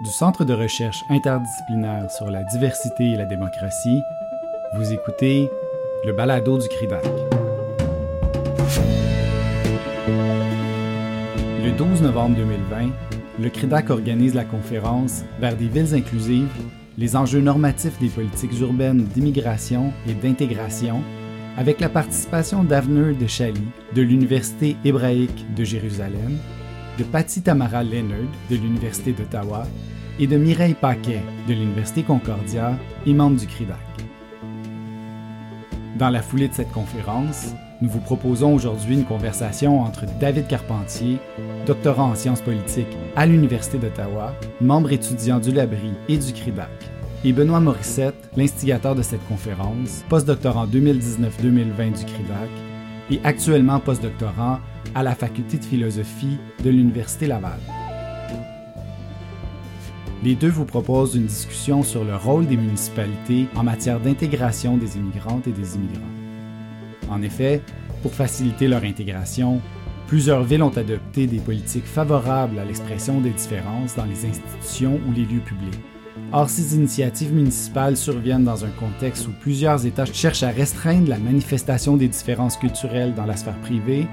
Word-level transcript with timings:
du 0.00 0.10
Centre 0.10 0.44
de 0.46 0.54
recherche 0.54 1.04
interdisciplinaire 1.10 2.10
sur 2.10 2.30
la 2.30 2.42
diversité 2.42 3.10
et 3.10 3.16
la 3.16 3.26
démocratie, 3.26 4.00
vous 4.74 4.92
écoutez 4.92 5.50
le 6.06 6.12
balado 6.14 6.56
du 6.56 6.68
CRIDAC. 6.68 7.04
Le 11.62 11.70
12 11.76 12.00
novembre 12.02 12.36
2020, 12.36 12.90
le 13.40 13.50
CRIDAC 13.50 13.90
organise 13.90 14.34
la 14.34 14.44
conférence 14.44 15.22
Vers 15.38 15.56
des 15.56 15.68
villes 15.68 15.94
inclusives, 15.94 16.48
les 16.96 17.14
enjeux 17.14 17.42
normatifs 17.42 17.98
des 18.00 18.08
politiques 18.08 18.58
urbaines 18.60 19.04
d'immigration 19.04 19.92
et 20.08 20.14
d'intégration, 20.14 21.02
avec 21.58 21.78
la 21.78 21.90
participation 21.90 22.64
d'Avenir 22.64 23.14
de 23.18 23.26
Chali 23.26 23.68
de 23.94 24.00
l'Université 24.00 24.76
hébraïque 24.82 25.44
de 25.54 25.64
Jérusalem, 25.64 26.38
de 27.00 27.04
Patty 27.04 27.40
Tamara 27.40 27.82
Leonard 27.82 28.28
de 28.50 28.56
l'Université 28.56 29.14
d'Ottawa 29.14 29.66
et 30.18 30.26
de 30.26 30.36
Mireille 30.36 30.74
Paquet 30.74 31.22
de 31.48 31.54
l'Université 31.54 32.02
Concordia 32.02 32.78
et 33.06 33.14
membre 33.14 33.40
du 33.40 33.46
CRIDAC. 33.46 33.78
Dans 35.98 36.10
la 36.10 36.20
foulée 36.20 36.48
de 36.48 36.52
cette 36.52 36.72
conférence, 36.72 37.54
nous 37.80 37.88
vous 37.88 38.00
proposons 38.00 38.54
aujourd'hui 38.54 38.96
une 38.96 39.06
conversation 39.06 39.80
entre 39.80 40.04
David 40.20 40.46
Carpentier, 40.46 41.16
doctorant 41.64 42.10
en 42.10 42.14
sciences 42.14 42.42
politiques 42.42 42.94
à 43.16 43.24
l'Université 43.24 43.78
d'Ottawa, 43.78 44.34
membre 44.60 44.92
étudiant 44.92 45.38
du 45.38 45.52
Labri 45.52 45.92
et 46.10 46.18
du 46.18 46.34
CRIDAC, 46.34 46.68
et 47.24 47.32
Benoît 47.32 47.60
Morissette, 47.60 48.28
l'instigateur 48.36 48.94
de 48.94 49.02
cette 49.02 49.26
conférence, 49.26 50.04
postdoctorant 50.10 50.66
2019-2020 50.66 51.98
du 51.98 52.04
CRIDAC 52.04 52.50
et 53.10 53.20
actuellement 53.24 53.80
postdoctorant 53.80 54.58
à 54.94 55.02
la 55.02 55.14
faculté 55.14 55.58
de 55.58 55.64
philosophie 55.64 56.38
de 56.62 56.70
l'Université 56.70 57.26
Laval. 57.26 57.58
Les 60.22 60.34
deux 60.34 60.50
vous 60.50 60.66
proposent 60.66 61.14
une 61.14 61.26
discussion 61.26 61.82
sur 61.82 62.04
le 62.04 62.14
rôle 62.14 62.46
des 62.46 62.56
municipalités 62.56 63.46
en 63.56 63.62
matière 63.62 64.00
d'intégration 64.00 64.76
des 64.76 64.98
immigrantes 64.98 65.46
et 65.46 65.52
des 65.52 65.76
immigrants. 65.76 66.02
En 67.08 67.22
effet, 67.22 67.62
pour 68.02 68.14
faciliter 68.14 68.68
leur 68.68 68.84
intégration, 68.84 69.62
plusieurs 70.06 70.42
villes 70.42 70.62
ont 70.62 70.76
adopté 70.76 71.26
des 71.26 71.38
politiques 71.38 71.86
favorables 71.86 72.58
à 72.58 72.64
l'expression 72.64 73.20
des 73.20 73.30
différences 73.30 73.96
dans 73.96 74.04
les 74.04 74.26
institutions 74.26 75.00
ou 75.08 75.12
les 75.12 75.24
lieux 75.24 75.40
publics. 75.40 75.80
Or, 76.32 76.48
ces 76.48 76.76
initiatives 76.76 77.34
municipales 77.34 77.96
surviennent 77.96 78.44
dans 78.44 78.64
un 78.64 78.70
contexte 78.70 79.26
où 79.26 79.32
plusieurs 79.40 79.84
États 79.84 80.04
cherchent 80.04 80.44
à 80.44 80.50
restreindre 80.50 81.08
la 81.08 81.18
manifestation 81.18 81.96
des 81.96 82.06
différences 82.06 82.56
culturelles 82.56 83.14
dans 83.14 83.26
la 83.26 83.36
sphère 83.36 83.58
privée, 83.58 84.06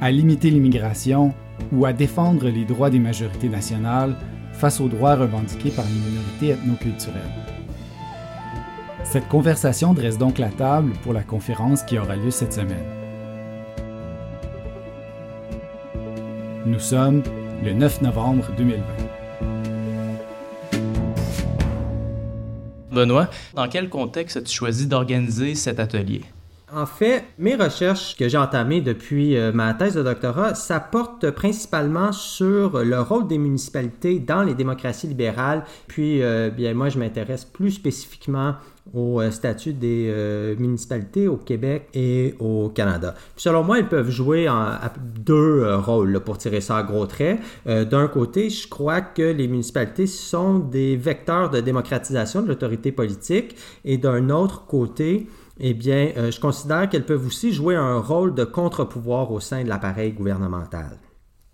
à 0.00 0.12
limiter 0.12 0.50
l'immigration 0.50 1.34
ou 1.72 1.84
à 1.84 1.92
défendre 1.92 2.48
les 2.48 2.64
droits 2.64 2.90
des 2.90 3.00
majorités 3.00 3.48
nationales 3.48 4.16
face 4.52 4.80
aux 4.80 4.88
droits 4.88 5.16
revendiqués 5.16 5.70
par 5.70 5.84
les 5.84 6.10
minorités 6.10 6.50
ethnoculturelles. 6.50 7.22
Cette 9.02 9.28
conversation 9.28 9.94
dresse 9.94 10.16
donc 10.16 10.38
la 10.38 10.50
table 10.50 10.92
pour 11.02 11.12
la 11.12 11.22
conférence 11.22 11.82
qui 11.82 11.98
aura 11.98 12.14
lieu 12.14 12.30
cette 12.30 12.52
semaine. 12.52 12.86
Nous 16.66 16.78
sommes 16.78 17.22
le 17.64 17.72
9 17.72 18.02
novembre 18.02 18.44
2020. 18.56 19.13
Benoît, 22.94 23.28
dans 23.54 23.68
quel 23.68 23.88
contexte 23.88 24.38
as-tu 24.38 24.54
choisi 24.54 24.86
d'organiser 24.86 25.54
cet 25.54 25.78
atelier? 25.80 26.22
En 26.72 26.86
fait, 26.86 27.24
mes 27.38 27.54
recherches 27.54 28.16
que 28.16 28.28
j'ai 28.28 28.38
entamées 28.38 28.80
depuis 28.80 29.36
euh, 29.36 29.52
ma 29.52 29.74
thèse 29.74 29.94
de 29.94 30.02
doctorat, 30.02 30.54
ça 30.54 30.80
porte 30.80 31.30
principalement 31.30 32.10
sur 32.10 32.82
le 32.82 33.00
rôle 33.00 33.28
des 33.28 33.38
municipalités 33.38 34.18
dans 34.18 34.42
les 34.42 34.54
démocraties 34.54 35.06
libérales. 35.06 35.62
Puis, 35.86 36.22
euh, 36.22 36.50
bien, 36.50 36.74
moi, 36.74 36.88
je 36.88 36.98
m'intéresse 36.98 37.44
plus 37.44 37.70
spécifiquement 37.70 38.54
au 38.92 39.20
euh, 39.20 39.30
statut 39.30 39.72
des 39.72 40.54
municipalités 40.58 41.28
au 41.28 41.36
Québec 41.36 41.88
et 41.94 42.34
au 42.38 42.68
Canada. 42.68 43.14
Selon 43.36 43.64
moi, 43.64 43.78
ils 43.78 43.88
peuvent 43.88 44.10
jouer 44.10 44.48
deux 45.18 45.74
rôles 45.76 46.20
pour 46.20 46.38
tirer 46.38 46.60
ça 46.60 46.78
à 46.78 46.82
gros 46.82 47.06
traits. 47.06 47.38
D'un 47.66 48.08
côté, 48.08 48.50
je 48.50 48.68
crois 48.68 49.00
que 49.00 49.22
les 49.22 49.48
municipalités 49.48 50.06
sont 50.06 50.58
des 50.58 50.96
vecteurs 50.96 51.50
de 51.50 51.60
démocratisation 51.60 52.42
de 52.42 52.48
l'autorité 52.48 52.92
politique 52.92 53.56
et 53.84 53.98
d'un 53.98 54.30
autre 54.30 54.66
côté, 54.66 55.28
eh 55.60 55.74
bien, 55.74 56.10
euh, 56.16 56.30
je 56.30 56.40
considère 56.40 56.88
qu'elles 56.88 57.06
peuvent 57.06 57.26
aussi 57.26 57.52
jouer 57.52 57.76
un 57.76 57.98
rôle 57.98 58.34
de 58.34 58.44
contre-pouvoir 58.44 59.30
au 59.30 59.40
sein 59.40 59.62
de 59.62 59.68
l'appareil 59.68 60.12
gouvernemental. 60.12 60.98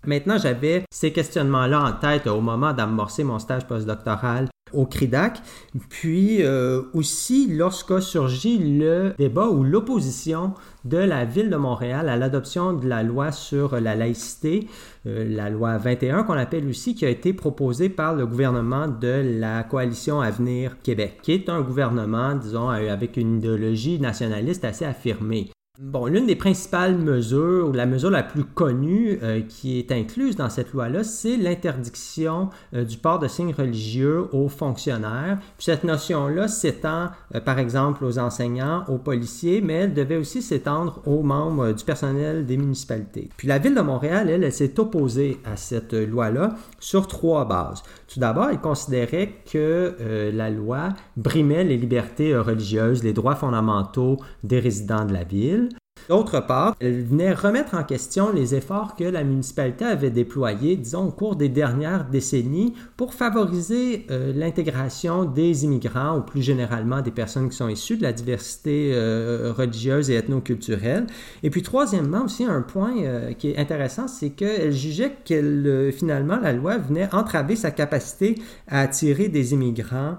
Maintenant, 0.05 0.37
j'avais 0.37 0.83
ces 0.91 1.11
questionnements-là 1.11 1.83
en 1.83 1.91
tête 1.93 2.25
au 2.27 2.41
moment 2.41 2.73
d'amorcer 2.73 3.23
mon 3.23 3.37
stage 3.37 3.67
postdoctoral 3.67 4.47
au 4.73 4.85
CRIDAC, 4.85 5.41
puis 5.89 6.43
euh, 6.43 6.83
aussi 6.93 7.47
lorsqu'a 7.47 8.01
surgi 8.01 8.57
le 8.57 9.13
débat 9.17 9.47
ou 9.47 9.63
l'opposition 9.63 10.53
de 10.85 10.97
la 10.97 11.25
ville 11.25 11.49
de 11.49 11.55
Montréal 11.55 12.09
à 12.09 12.17
l'adoption 12.17 12.73
de 12.73 12.87
la 12.87 13.03
loi 13.03 13.31
sur 13.31 13.79
la 13.79 13.95
laïcité, 13.95 14.67
euh, 15.05 15.25
la 15.27 15.49
loi 15.49 15.77
21 15.77 16.23
qu'on 16.23 16.33
appelle 16.33 16.67
aussi, 16.67 16.95
qui 16.95 17.05
a 17.05 17.09
été 17.09 17.33
proposée 17.33 17.89
par 17.89 18.15
le 18.15 18.25
gouvernement 18.25 18.87
de 18.87 19.39
la 19.39 19.63
coalition 19.63 20.21
Avenir 20.21 20.81
Québec, 20.81 21.19
qui 21.21 21.33
est 21.33 21.49
un 21.49 21.61
gouvernement, 21.61 22.35
disons, 22.35 22.69
avec 22.69 23.17
une 23.17 23.37
idéologie 23.37 23.99
nationaliste 23.99 24.65
assez 24.65 24.85
affirmée. 24.85 25.49
Bon, 25.83 26.05
l'une 26.05 26.27
des 26.27 26.35
principales 26.35 26.95
mesures, 26.95 27.67
ou 27.67 27.71
la 27.71 27.87
mesure 27.87 28.11
la 28.11 28.21
plus 28.21 28.43
connue 28.43 29.17
euh, 29.23 29.41
qui 29.41 29.79
est 29.79 29.91
incluse 29.91 30.35
dans 30.35 30.51
cette 30.51 30.73
loi-là, 30.73 31.03
c'est 31.03 31.37
l'interdiction 31.37 32.51
euh, 32.75 32.83
du 32.83 32.97
port 32.97 33.17
de 33.17 33.27
signes 33.27 33.51
religieux 33.51 34.27
aux 34.31 34.47
fonctionnaires. 34.47 35.39
Puis 35.57 35.65
cette 35.65 35.83
notion-là 35.83 36.47
s'étend, 36.47 37.09
euh, 37.33 37.39
par 37.39 37.57
exemple, 37.57 38.05
aux 38.05 38.19
enseignants, 38.19 38.83
aux 38.89 38.99
policiers, 38.99 39.59
mais 39.61 39.73
elle 39.73 39.95
devait 39.95 40.17
aussi 40.17 40.43
s'étendre 40.43 41.01
aux 41.07 41.23
membres 41.23 41.71
du 41.71 41.83
personnel 41.83 42.45
des 42.45 42.57
municipalités. 42.57 43.29
Puis 43.35 43.47
la 43.47 43.57
ville 43.57 43.73
de 43.73 43.81
Montréal, 43.81 44.29
elle, 44.29 44.43
elle 44.43 44.53
s'est 44.53 44.79
opposée 44.79 45.39
à 45.45 45.57
cette 45.57 45.93
loi-là 45.93 46.53
sur 46.79 47.07
trois 47.07 47.45
bases. 47.45 47.81
Tout 48.11 48.19
d'abord, 48.19 48.49
elle 48.49 48.59
considérait 48.59 49.35
que 49.49 50.31
la 50.33 50.49
loi 50.49 50.89
brimait 51.15 51.63
les 51.63 51.77
libertés 51.77 52.35
religieuses, 52.35 53.03
les 53.03 53.13
droits 53.13 53.35
fondamentaux 53.35 54.17
des 54.43 54.59
résidents 54.59 55.05
de 55.05 55.13
la 55.13 55.23
ville. 55.23 55.69
D'autre 56.09 56.39
part, 56.45 56.75
elle 56.79 57.03
venait 57.03 57.33
remettre 57.33 57.75
en 57.75 57.83
question 57.83 58.31
les 58.31 58.55
efforts 58.55 58.95
que 58.95 59.03
la 59.03 59.23
municipalité 59.23 59.85
avait 59.85 60.09
déployés, 60.09 60.75
disons, 60.75 61.07
au 61.07 61.11
cours 61.11 61.35
des 61.35 61.49
dernières 61.49 62.05
décennies 62.05 62.73
pour 62.97 63.13
favoriser 63.13 64.05
euh, 64.11 64.33
l'intégration 64.35 65.25
des 65.25 65.63
immigrants 65.65 66.17
ou 66.17 66.21
plus 66.21 66.41
généralement 66.41 67.01
des 67.01 67.11
personnes 67.11 67.49
qui 67.49 67.55
sont 67.55 67.69
issues 67.69 67.97
de 67.97 68.03
la 68.03 68.13
diversité 68.13 68.91
euh, 68.93 69.53
religieuse 69.55 70.09
et 70.09 70.15
ethnoculturelle. 70.15 71.07
Et 71.43 71.49
puis, 71.49 71.61
troisièmement, 71.61 72.25
aussi 72.25 72.45
un 72.45 72.61
point 72.61 72.93
euh, 72.97 73.33
qui 73.33 73.51
est 73.51 73.57
intéressant, 73.57 74.07
c'est 74.07 74.31
qu'elle 74.31 74.71
jugeait 74.71 75.15
que 75.25 75.91
finalement 75.91 76.39
la 76.39 76.53
loi 76.53 76.77
venait 76.77 77.13
entraver 77.13 77.55
sa 77.55 77.71
capacité 77.71 78.35
à 78.67 78.81
attirer 78.81 79.29
des 79.29 79.53
immigrants 79.53 80.17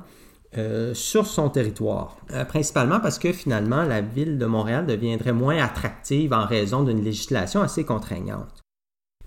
euh, 0.58 0.92
sur 0.92 1.26
son 1.26 1.48
territoire. 1.48 2.16
Euh, 2.32 2.44
principalement 2.44 3.00
parce 3.00 3.18
que 3.18 3.32
finalement, 3.32 3.84
la 3.84 4.02
ville 4.02 4.36
de 4.36 4.46
Montréal 4.46 4.86
deviendrait 4.86 5.32
moins 5.32 5.56
attractive 5.56 6.34
en 6.34 6.44
raison 6.44 6.82
d'une 6.82 7.02
législation 7.02 7.62
assez 7.62 7.84
contraignante. 7.84 8.62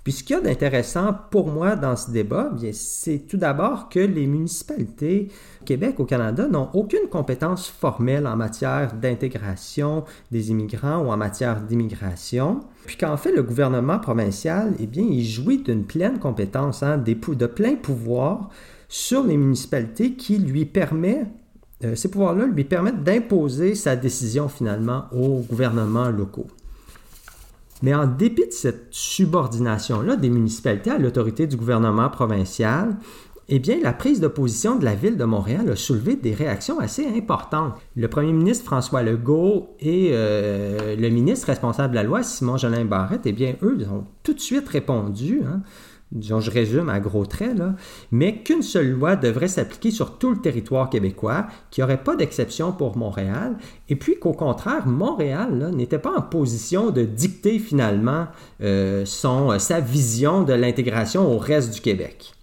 Puis 0.05 0.13
ce 0.13 0.23
qu'il 0.23 0.35
y 0.35 0.39
a 0.39 0.41
d'intéressant 0.41 1.15
pour 1.31 1.47
moi 1.47 1.75
dans 1.75 1.95
ce 1.95 2.11
débat, 2.11 2.51
c'est 2.73 3.25
tout 3.27 3.37
d'abord 3.37 3.89
que 3.89 3.99
les 3.99 4.27
municipalités 4.27 5.29
au 5.61 5.65
Québec, 5.65 5.99
au 5.99 6.05
Canada, 6.05 6.47
n'ont 6.47 6.69
aucune 6.75 7.09
compétence 7.09 7.67
formelle 7.67 8.27
en 8.27 8.35
matière 8.35 8.93
d'intégration 8.93 10.03
des 10.31 10.51
immigrants 10.51 10.99
ou 10.99 11.07
en 11.09 11.17
matière 11.17 11.59
d'immigration. 11.59 12.59
Puis 12.85 12.97
qu'en 12.97 13.17
fait, 13.17 13.31
le 13.31 13.41
gouvernement 13.41 13.97
provincial, 13.97 14.75
eh 14.79 14.85
bien, 14.85 15.05
il 15.09 15.25
jouit 15.25 15.63
d'une 15.63 15.87
pleine 15.87 16.19
compétence, 16.19 16.83
hein, 16.83 16.99
de 16.99 17.47
plein 17.47 17.73
pouvoir 17.73 18.51
sur 18.95 19.25
les 19.25 19.35
municipalités 19.35 20.13
qui 20.13 20.37
lui 20.37 20.63
permet, 20.63 21.25
euh, 21.83 21.95
ces 21.95 22.09
pouvoirs-là 22.09 22.45
lui 22.45 22.63
permettent 22.63 23.03
d'imposer 23.03 23.75
sa 23.75 23.97
décision 23.97 24.47
finalement 24.47 25.07
aux 25.11 25.41
gouvernements 25.41 26.09
locaux. 26.09 26.47
Mais 27.83 27.93
en 27.93 28.07
dépit 28.07 28.47
de 28.47 28.53
cette 28.53 28.87
subordination-là 28.91 30.15
des 30.15 30.29
municipalités 30.29 30.91
à 30.91 30.97
l'autorité 30.97 31.45
du 31.45 31.57
gouvernement 31.57 32.09
provincial, 32.09 32.95
eh 33.49 33.59
bien, 33.59 33.79
la 33.83 33.91
prise 33.91 34.21
de 34.21 34.29
position 34.29 34.77
de 34.77 34.85
la 34.85 34.95
ville 34.95 35.17
de 35.17 35.25
Montréal 35.25 35.69
a 35.69 35.75
soulevé 35.75 36.15
des 36.15 36.33
réactions 36.33 36.79
assez 36.79 37.05
importantes. 37.05 37.73
Le 37.97 38.07
premier 38.07 38.31
ministre 38.31 38.63
François 38.63 39.03
Legault 39.03 39.75
et 39.81 40.11
euh, 40.13 40.95
le 40.95 41.09
ministre 41.09 41.47
responsable 41.47 41.89
de 41.91 41.95
la 41.95 42.03
loi, 42.03 42.23
Simon 42.23 42.55
Jolin 42.55 42.85
Barrette, 42.85 43.25
eh 43.25 43.33
bien, 43.33 43.55
eux, 43.61 43.77
ont 43.91 44.05
tout 44.23 44.33
de 44.33 44.39
suite 44.39 44.69
répondu. 44.69 45.41
Hein, 45.45 45.63
je 46.21 46.51
résume 46.51 46.89
à 46.89 46.99
gros 46.99 47.25
traits, 47.25 47.57
mais 48.11 48.43
qu'une 48.43 48.61
seule 48.61 48.91
loi 48.91 49.15
devrait 49.15 49.47
s'appliquer 49.47 49.91
sur 49.91 50.17
tout 50.17 50.31
le 50.31 50.37
territoire 50.37 50.89
québécois, 50.89 51.47
qu'il 51.71 51.83
n'y 51.83 51.85
aurait 51.85 52.03
pas 52.03 52.15
d'exception 52.15 52.71
pour 52.71 52.97
Montréal, 52.97 53.57
et 53.89 53.95
puis 53.95 54.19
qu'au 54.19 54.33
contraire, 54.33 54.87
Montréal 54.87 55.71
n'était 55.73 55.99
pas 55.99 56.15
en 56.17 56.21
position 56.21 56.91
de 56.91 57.03
dicter 57.03 57.59
finalement 57.59 58.27
euh, 58.61 59.05
son, 59.05 59.57
sa 59.59 59.79
vision 59.79 60.43
de 60.43 60.53
l'intégration 60.53 61.33
au 61.33 61.37
reste 61.37 61.73
du 61.73 61.81
Québec. 61.81 62.34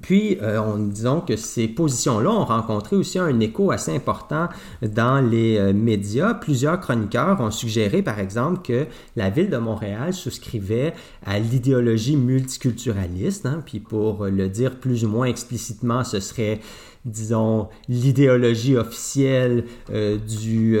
Puis, 0.00 0.38
euh, 0.40 0.60
on, 0.60 0.78
disons 0.78 1.20
que 1.20 1.36
ces 1.36 1.68
positions-là 1.68 2.30
ont 2.30 2.44
rencontré 2.44 2.96
aussi 2.96 3.18
un 3.18 3.40
écho 3.40 3.70
assez 3.70 3.94
important 3.94 4.48
dans 4.82 5.20
les 5.20 5.58
euh, 5.58 5.72
médias. 5.72 6.34
Plusieurs 6.34 6.80
chroniqueurs 6.80 7.40
ont 7.40 7.50
suggéré, 7.50 8.02
par 8.02 8.18
exemple, 8.18 8.60
que 8.62 8.86
la 9.16 9.30
ville 9.30 9.50
de 9.50 9.56
Montréal 9.56 10.12
souscrivait 10.12 10.94
à 11.24 11.38
l'idéologie 11.38 12.16
multiculturaliste. 12.16 13.46
Hein. 13.46 13.62
puis, 13.64 13.80
pour 13.80 14.26
le 14.26 14.48
dire 14.48 14.76
plus 14.78 15.04
ou 15.04 15.08
moins 15.08 15.26
explicitement, 15.26 16.04
ce 16.04 16.20
serait 16.20 16.60
disons, 17.06 17.68
l'idéologie 17.88 18.76
officielle 18.76 19.64
euh, 19.90 20.18
du, 20.18 20.78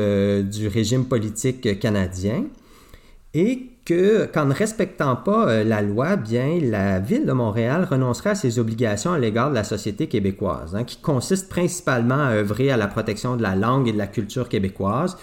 du, 0.50 0.68
régime 0.68 1.06
politique 1.06 1.78
canadien. 1.80 2.44
Qu'en 3.90 4.46
ne 4.46 4.54
respectant 4.54 5.16
pas 5.16 5.48
euh, 5.48 5.64
la 5.64 5.82
loi, 5.82 6.16
bien, 6.16 6.58
la 6.62 7.00
ville 7.00 7.26
de 7.26 7.32
Montréal 7.32 7.86
renoncerait 7.90 8.30
à 8.30 8.34
ses 8.34 8.58
obligations 8.58 9.12
à 9.12 9.18
l'égard 9.18 9.50
de 9.50 9.54
la 9.54 9.64
société 9.64 10.06
québécoise, 10.06 10.74
hein, 10.74 10.84
qui 10.84 10.98
consiste 10.98 11.48
principalement 11.48 12.22
à 12.22 12.32
œuvrer 12.32 12.70
à 12.70 12.76
la 12.76 12.86
protection 12.86 13.36
de 13.36 13.42
la 13.42 13.56
langue 13.56 13.88
et 13.88 13.92
de 13.92 13.98
la 13.98 14.06
culture 14.06 14.48
québécoise, 14.48 15.16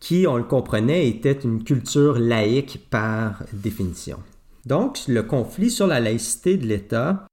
qui, 0.00 0.26
on 0.26 0.36
le 0.36 0.44
comprenait, 0.44 1.08
était 1.08 1.32
une 1.32 1.64
culture 1.64 2.18
laïque 2.18 2.86
par 2.90 3.42
définition. 3.52 4.18
Donc, 4.66 4.98
le 5.08 5.22
conflit 5.22 5.70
sur 5.70 5.86
la 5.86 6.00
laïcité 6.00 6.56
de 6.56 6.66
l'État, 6.66 7.26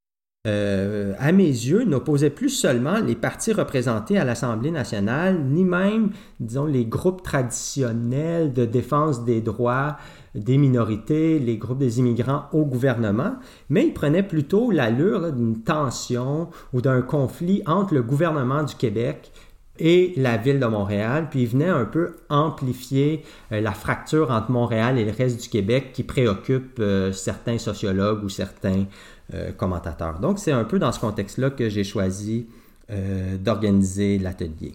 euh, 0.47 1.13
à 1.19 1.33
mes 1.33 1.43
yeux, 1.43 1.83
n'opposait 1.83 2.29
plus 2.29 2.49
seulement 2.49 2.99
les 2.99 3.15
partis 3.15 3.51
représentés 3.51 4.17
à 4.17 4.23
l'Assemblée 4.23 4.71
nationale, 4.71 5.43
ni 5.43 5.65
même, 5.65 6.11
disons, 6.39 6.65
les 6.65 6.85
groupes 6.85 7.21
traditionnels 7.21 8.53
de 8.53 8.63
défense 8.63 9.25
des 9.25 9.41
droits 9.41 9.97
des 10.37 10.57
minorités, 10.57 11.39
les 11.39 11.57
groupes 11.57 11.79
des 11.79 11.99
immigrants 11.99 12.43
au 12.53 12.65
gouvernement, 12.65 13.35
mais 13.69 13.85
il 13.87 13.93
prenait 13.93 14.23
plutôt 14.23 14.71
l'allure 14.71 15.31
d'une 15.33 15.61
tension 15.61 16.49
ou 16.73 16.81
d'un 16.81 17.01
conflit 17.01 17.63
entre 17.65 17.93
le 17.93 18.03
gouvernement 18.03 18.63
du 18.63 18.75
Québec 18.75 19.31
et 19.79 20.13
la 20.17 20.37
ville 20.37 20.59
de 20.59 20.65
Montréal, 20.65 21.27
puis 21.29 21.43
il 21.43 21.47
venait 21.47 21.69
un 21.69 21.85
peu 21.85 22.15
amplifier 22.29 23.23
euh, 23.51 23.61
la 23.61 23.71
fracture 23.71 24.31
entre 24.31 24.51
Montréal 24.51 24.97
et 24.97 25.05
le 25.05 25.11
reste 25.11 25.41
du 25.41 25.49
Québec 25.49 25.91
qui 25.93 26.03
préoccupe 26.03 26.79
euh, 26.79 27.11
certains 27.11 27.57
sociologues 27.57 28.23
ou 28.23 28.29
certains 28.29 28.85
euh, 29.33 29.51
commentateurs. 29.51 30.19
Donc 30.19 30.39
c'est 30.39 30.51
un 30.51 30.63
peu 30.63 30.79
dans 30.79 30.91
ce 30.91 30.99
contexte-là 30.99 31.49
que 31.51 31.69
j'ai 31.69 31.83
choisi 31.83 32.47
d'organiser 33.43 34.17
l'atelier. 34.17 34.71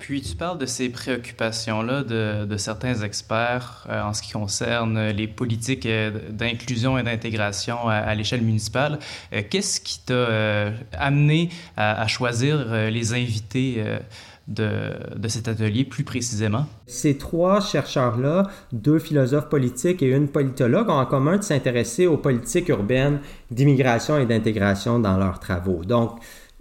Puis 0.00 0.22
tu 0.22 0.34
parles 0.34 0.58
de 0.58 0.66
ces 0.66 0.88
préoccupations-là 0.88 2.02
de, 2.02 2.56
certains 2.56 2.94
experts 3.02 3.86
euh, 3.88 4.02
en 4.02 4.12
ce 4.12 4.22
qui 4.22 4.32
concerne 4.32 5.10
les 5.10 5.28
politiques 5.28 5.86
euh, 5.86 6.10
d'inclusion 6.30 6.98
et 6.98 7.04
d'intégration 7.04 7.88
à, 7.88 8.12
l'échelle 8.16 8.42
municipale. 8.42 8.98
Euh, 9.32 9.42
qu'est-ce 9.48 9.80
qui 9.80 10.00
t'a 10.04 10.72
amené 10.92 11.48
à, 11.76 12.02
à, 12.02 12.06
choisir 12.08 12.90
les 12.90 13.14
invités 13.14 13.82
de, 14.48 14.90
de, 15.16 15.28
cet 15.28 15.46
atelier 15.46 15.84
plus 15.84 16.02
précisément? 16.02 16.66
Ces 16.88 17.16
trois 17.16 17.60
chercheurs-là, 17.60 18.48
deux 18.72 18.98
philosophes 18.98 19.48
politiques 19.48 20.02
et 20.02 20.10
une 20.10 20.28
politologue, 20.28 20.90
ont 20.90 20.98
en 20.98 21.06
commun 21.06 21.38
de 21.38 21.44
s'intéresser 21.44 22.08
aux 22.08 22.18
politiques 22.18 22.68
urbaines 22.68 23.20
d'immigration 23.52 24.18
et 24.18 24.26
d'intégration 24.26 24.98
dans 24.98 25.16
leurs 25.16 25.38
travaux. 25.38 25.84
Donc, 25.84 26.18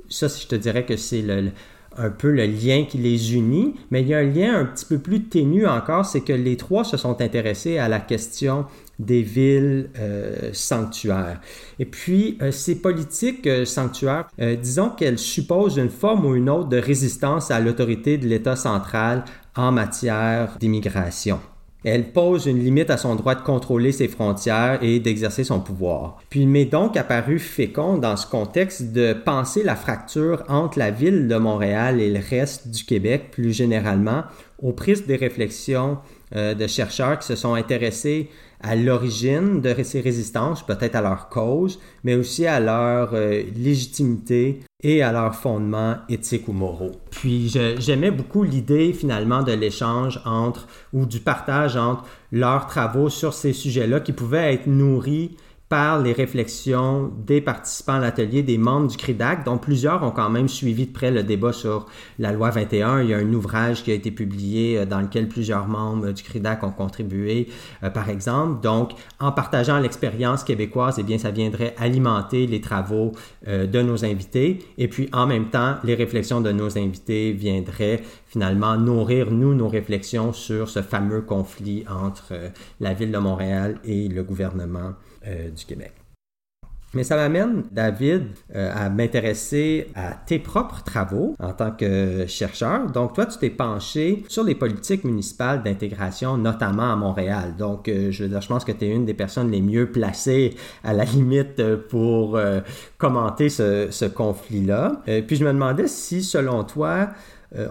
ça, 0.08 0.28
je 0.28 0.46
te 0.46 0.56
dirais 0.56 0.86
que 0.86 0.98
c'est 0.98 1.24
le, 1.24 1.52
un 1.98 2.10
peu 2.10 2.32
le 2.32 2.46
lien 2.46 2.86
qui 2.88 2.98
les 2.98 3.36
unit, 3.36 3.76
mais 3.92 4.02
il 4.02 4.08
y 4.08 4.14
a 4.14 4.20
un 4.20 4.24
lien 4.24 4.60
un 4.60 4.66
petit 4.66 4.86
peu 4.86 4.98
plus 4.98 5.24
ténu 5.24 5.68
encore, 5.68 6.06
c'est 6.06 6.22
que 6.22 6.34
les 6.34 6.58
trois 6.58 6.84
se 6.84 6.98
sont 6.98 7.22
intéressés 7.22 7.78
à 7.78 7.88
la 7.88 8.00
question 8.00 8.66
des 9.00 9.22
villes 9.22 9.90
euh, 9.98 10.50
sanctuaires. 10.54 11.40
Et 11.80 11.86
puis, 11.86 12.38
euh, 12.42 12.52
ces 12.52 12.76
politiques 12.76 13.48
euh, 13.48 13.66
sanctuaires, 13.66 14.28
disons 14.62 14.90
qu'elles 14.90 15.20
supposent 15.20 15.78
une 15.78 15.90
forme 15.90 16.26
ou 16.26 16.36
une 16.36 16.50
autre 16.50 16.70
de 16.70 16.78
résistance 16.78 17.52
à 17.52 17.60
l'autorité 17.60 18.18
de 18.18 18.28
l'État 18.28 18.56
central 18.56 19.24
en 19.56 19.72
matière 19.72 20.58
d'immigration. 20.60 21.40
Elle 21.84 22.12
pose 22.12 22.46
une 22.46 22.64
limite 22.64 22.90
à 22.90 22.98
son 22.98 23.16
droit 23.16 23.36
de 23.36 23.42
contrôler 23.42 23.92
ses 23.92 24.08
frontières 24.08 24.80
et 24.82 25.00
d'exercer 25.00 25.44
son 25.44 25.60
pouvoir. 25.60 26.18
Puis 26.30 26.42
il 26.42 26.48
m'est 26.48 26.66
donc 26.66 26.96
apparu 26.96 27.40
fécond 27.40 27.98
dans 27.98 28.16
ce 28.16 28.26
contexte 28.28 28.94
de 28.94 29.14
penser 29.14 29.64
la 29.64 29.76
fracture 29.76 30.44
entre 30.48 30.80
la 30.80 30.92
ville 30.92 31.28
de 31.28 31.36
Montréal 31.36 32.00
et 32.00 32.10
le 32.10 32.20
reste 32.20 32.70
du 32.70 32.86
Québec 32.86 33.32
plus 33.32 33.52
généralement 33.52 34.24
au 34.62 34.72
prisme 34.72 35.06
des 35.06 35.18
réflexions 35.18 35.98
euh, 36.36 36.54
de 36.54 36.68
chercheurs 36.68 37.20
qui 37.20 37.28
se 37.28 37.36
sont 37.36 37.54
intéressés 37.54 38.30
à 38.64 38.76
l'origine 38.76 39.60
de 39.62 39.76
ces 39.84 40.00
résistances, 40.00 40.66
peut-être 40.66 40.96
à 40.96 41.02
leur 41.02 41.28
cause, 41.28 41.80
mais 42.04 42.16
aussi 42.16 42.48
à 42.48 42.60
leur 42.62 43.14
euh, 43.14 43.44
légitimité 43.56 44.62
et 44.82 45.04
à 45.04 45.12
leurs 45.12 45.36
fondements 45.36 45.98
éthiques 46.10 46.48
ou 46.48 46.54
moraux. 46.54 46.92
Puis 47.12 47.54
j'aimais 47.78 48.12
beaucoup 48.12 48.44
l'idée 48.44 48.94
finalement 48.94 49.44
de 49.44 49.52
l'échange 49.52 50.22
entre 50.26 50.68
ou 50.94 51.06
du 51.06 51.20
partage 51.20 51.78
entre 51.78 52.06
leurs 52.32 52.68
travaux 52.68 53.10
sur 53.10 53.34
ces 53.34 53.54
sujets-là 53.54 54.00
qui 54.00 54.14
pouvaient 54.14 54.54
être 54.54 54.68
nourris 54.68 55.38
par 55.74 56.00
les 56.00 56.14
réflexions 56.14 57.12
des 57.26 57.42
participants 57.42 57.94
à 57.94 58.00
l'atelier, 58.00 58.44
des 58.44 58.60
membres 58.60 58.86
du 58.86 58.96
CRIDAC, 58.96 59.44
dont 59.44 59.58
plusieurs 59.58 60.04
ont 60.04 60.12
quand 60.12 60.30
même 60.30 60.48
suivi 60.48 60.86
de 60.86 60.92
près 60.92 61.10
le 61.10 61.24
débat 61.24 61.52
sur 61.52 61.88
la 62.20 62.32
loi 62.32 62.52
21. 62.52 63.02
Il 63.02 63.10
y 63.10 63.14
a 63.16 63.18
un 63.18 63.34
ouvrage 63.34 63.84
qui 63.84 63.90
a 63.90 63.96
été 63.96 64.12
publié 64.12 64.78
euh, 64.78 64.86
dans 64.86 65.02
lequel 65.02 65.28
plusieurs 65.28 65.68
membres 65.68 66.12
du 66.12 66.22
CRIDAC 66.22 66.62
ont 66.62 66.70
contribué, 66.70 67.48
euh, 67.82 67.90
par 67.90 68.10
exemple. 68.10 68.62
Donc, 68.62 68.92
en 69.20 69.32
partageant 69.32 69.80
l'expérience 69.80 70.44
québécoise, 70.44 70.98
eh 71.00 71.04
bien, 71.04 71.18
ça 71.18 71.32
viendrait 71.32 71.74
alimenter 71.80 72.46
les 72.46 72.62
travaux 72.62 73.12
euh, 73.48 73.66
de 73.66 73.82
nos 73.82 74.06
invités. 74.06 74.60
Et 74.78 74.88
puis, 74.88 75.10
en 75.12 75.26
même 75.26 75.50
temps, 75.50 75.78
les 75.84 75.96
réflexions 75.96 76.40
de 76.40 76.52
nos 76.52 76.78
invités 76.78 77.32
viendraient 77.32 78.04
finalement 78.28 78.78
nourrir, 78.78 79.32
nous, 79.32 79.56
nos 79.56 79.70
réflexions 79.70 80.34
sur 80.34 80.70
ce 80.70 80.84
fameux 80.84 81.22
conflit 81.22 81.84
entre 81.90 82.36
la 82.80 82.94
ville 82.94 83.12
de 83.12 83.18
Montréal 83.18 83.80
et 83.84 84.08
le 84.08 84.22
gouvernement 84.22 84.94
euh, 85.28 85.50
du 85.50 85.66
Québec. 85.66 85.94
Mais 86.96 87.04
ça 87.04 87.16
m'amène, 87.16 87.64
David, 87.72 88.28
euh, 88.56 88.72
à 88.72 88.88
m'intéresser 88.90 89.88
à 89.96 90.12
tes 90.14 90.38
propres 90.38 90.84
travaux 90.84 91.36
en 91.40 91.52
tant 91.52 91.72
que 91.72 92.26
chercheur. 92.28 92.92
Donc, 92.92 93.14
toi, 93.16 93.26
tu 93.26 93.40
t'es 93.40 93.50
penché 93.50 94.24
sur 94.28 94.44
les 94.44 94.54
politiques 94.54 95.04
municipales 95.04 95.64
d'intégration, 95.64 96.38
notamment 96.38 96.92
à 96.92 96.96
Montréal. 96.96 97.56
Donc, 97.58 97.88
euh, 97.88 98.12
je, 98.12 98.26
je 98.26 98.48
pense 98.48 98.64
que 98.64 98.72
tu 98.72 98.86
es 98.86 98.90
une 98.90 99.06
des 99.06 99.16
personnes 99.16 99.50
les 99.50 99.62
mieux 99.62 99.92
placées 99.92 100.56
à 100.84 100.94
la 100.94 101.04
limite 101.16 101.64
pour 101.90 102.40
commenter 103.00 103.50
ce 103.50 104.06
conflit-là. 104.06 105.02
puis, 105.26 105.36
je 105.36 105.44
me 105.46 105.52
demandais 105.52 105.88
si, 105.88 106.22
selon 106.22 106.64
toi, 106.64 107.10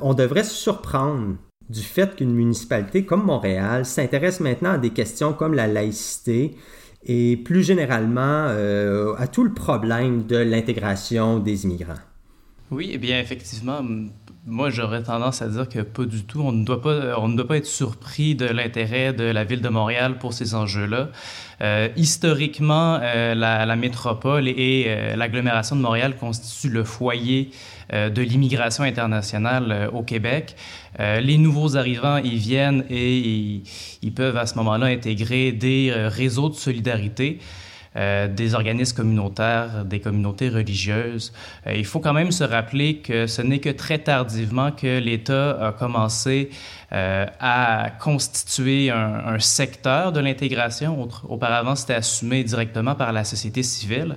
on 0.00 0.14
devrait 0.14 0.44
se 0.44 0.54
surprendre 0.54 1.37
du 1.73 1.82
fait 1.82 2.14
qu'une 2.14 2.35
municipalité 2.35 3.04
comme 3.04 3.25
Montréal 3.25 3.85
s'intéresse 3.85 4.40
maintenant 4.40 4.73
à 4.73 4.78
des 4.78 4.90
questions 4.90 5.32
comme 5.32 5.54
la 5.54 5.66
laïcité, 5.66 6.54
et 7.04 7.37
plus 7.37 7.62
généralement 7.62 8.47
euh, 8.49 9.14
à 9.18 9.26
tout 9.26 9.44
le 9.44 9.52
problème 9.52 10.25
de 10.26 10.37
l'intégration 10.37 11.38
des 11.38 11.64
immigrants. 11.64 11.94
Oui, 12.71 12.90
eh 12.92 12.99
bien 12.99 13.21
effectivement, 13.21 13.82
moi 14.44 14.70
j'aurais 14.70 15.02
tendance 15.02 15.40
à 15.40 15.49
dire 15.49 15.68
que 15.68 15.80
pas 15.80 16.04
du 16.04 16.25
tout. 16.25 16.40
On 16.40 16.52
ne 16.52 16.64
doit 16.64 16.80
pas, 16.80 17.18
on 17.18 17.28
ne 17.28 17.37
doit 17.37 17.46
pas 17.46 17.58
être 17.58 17.66
surpris 17.66 18.34
de 18.34 18.46
l'intérêt 18.46 19.12
de 19.12 19.25
la 19.25 19.44
ville 19.44 19.62
de 19.62 19.68
Montréal 19.68 20.18
pour 20.18 20.32
ces 20.32 20.54
enjeux-là. 20.54 21.08
Euh, 21.61 21.88
historiquement, 21.96 22.99
euh, 23.00 23.34
la, 23.34 23.76
métropole 23.76 24.49
et 24.49 24.87
euh, 24.88 25.16
l'agglomération 25.16 25.76
de 25.76 25.80
Montréal 25.80 26.16
constituent 26.16 26.72
le 26.72 26.84
foyer 26.84 27.50
de 27.92 28.22
l'immigration 28.22 28.84
internationale 28.84 29.90
au 29.92 30.02
Québec. 30.02 30.56
les 30.99 31.37
nouveaux 31.37 31.76
arrivants, 31.76 32.16
ils 32.16 32.38
viennent 32.38 32.87
et 32.88 33.18
ils, 33.18 33.62
ils 34.00 34.14
peuvent 34.14 34.38
à 34.38 34.46
ce 34.46 34.54
moment-là 34.54 34.87
intégrer 34.87 35.52
des 35.52 35.92
réseaux 35.92 36.49
de 36.49 36.54
solidarité. 36.54 37.38
Euh, 37.96 38.26
des 38.26 38.54
organismes 38.54 38.96
communautaires, 38.96 39.84
des 39.84 40.00
communautés 40.00 40.49
religieuses. 40.49 41.30
Euh, 41.66 41.75
il 41.75 41.84
faut 41.84 42.00
quand 42.00 42.14
même 42.14 42.32
se 42.32 42.42
rappeler 42.42 42.99
que 42.99 43.26
ce 43.26 43.42
n'est 43.42 43.58
que 43.58 43.68
très 43.68 43.99
tardivement 43.99 44.72
que 44.72 44.99
l'État 44.99 45.68
a 45.68 45.72
commencé 45.72 46.49
euh, 46.92 47.26
à 47.38 47.90
constituer 48.00 48.90
un, 48.90 49.34
un 49.34 49.38
secteur 49.38 50.12
de 50.12 50.20
l'intégration. 50.20 51.06
Auparavant, 51.28 51.75
c'était 51.75 51.92
assumé 51.92 52.44
directement 52.44 52.94
par 52.94 53.12
la 53.12 53.25
société 53.25 53.62
civile. 53.62 54.16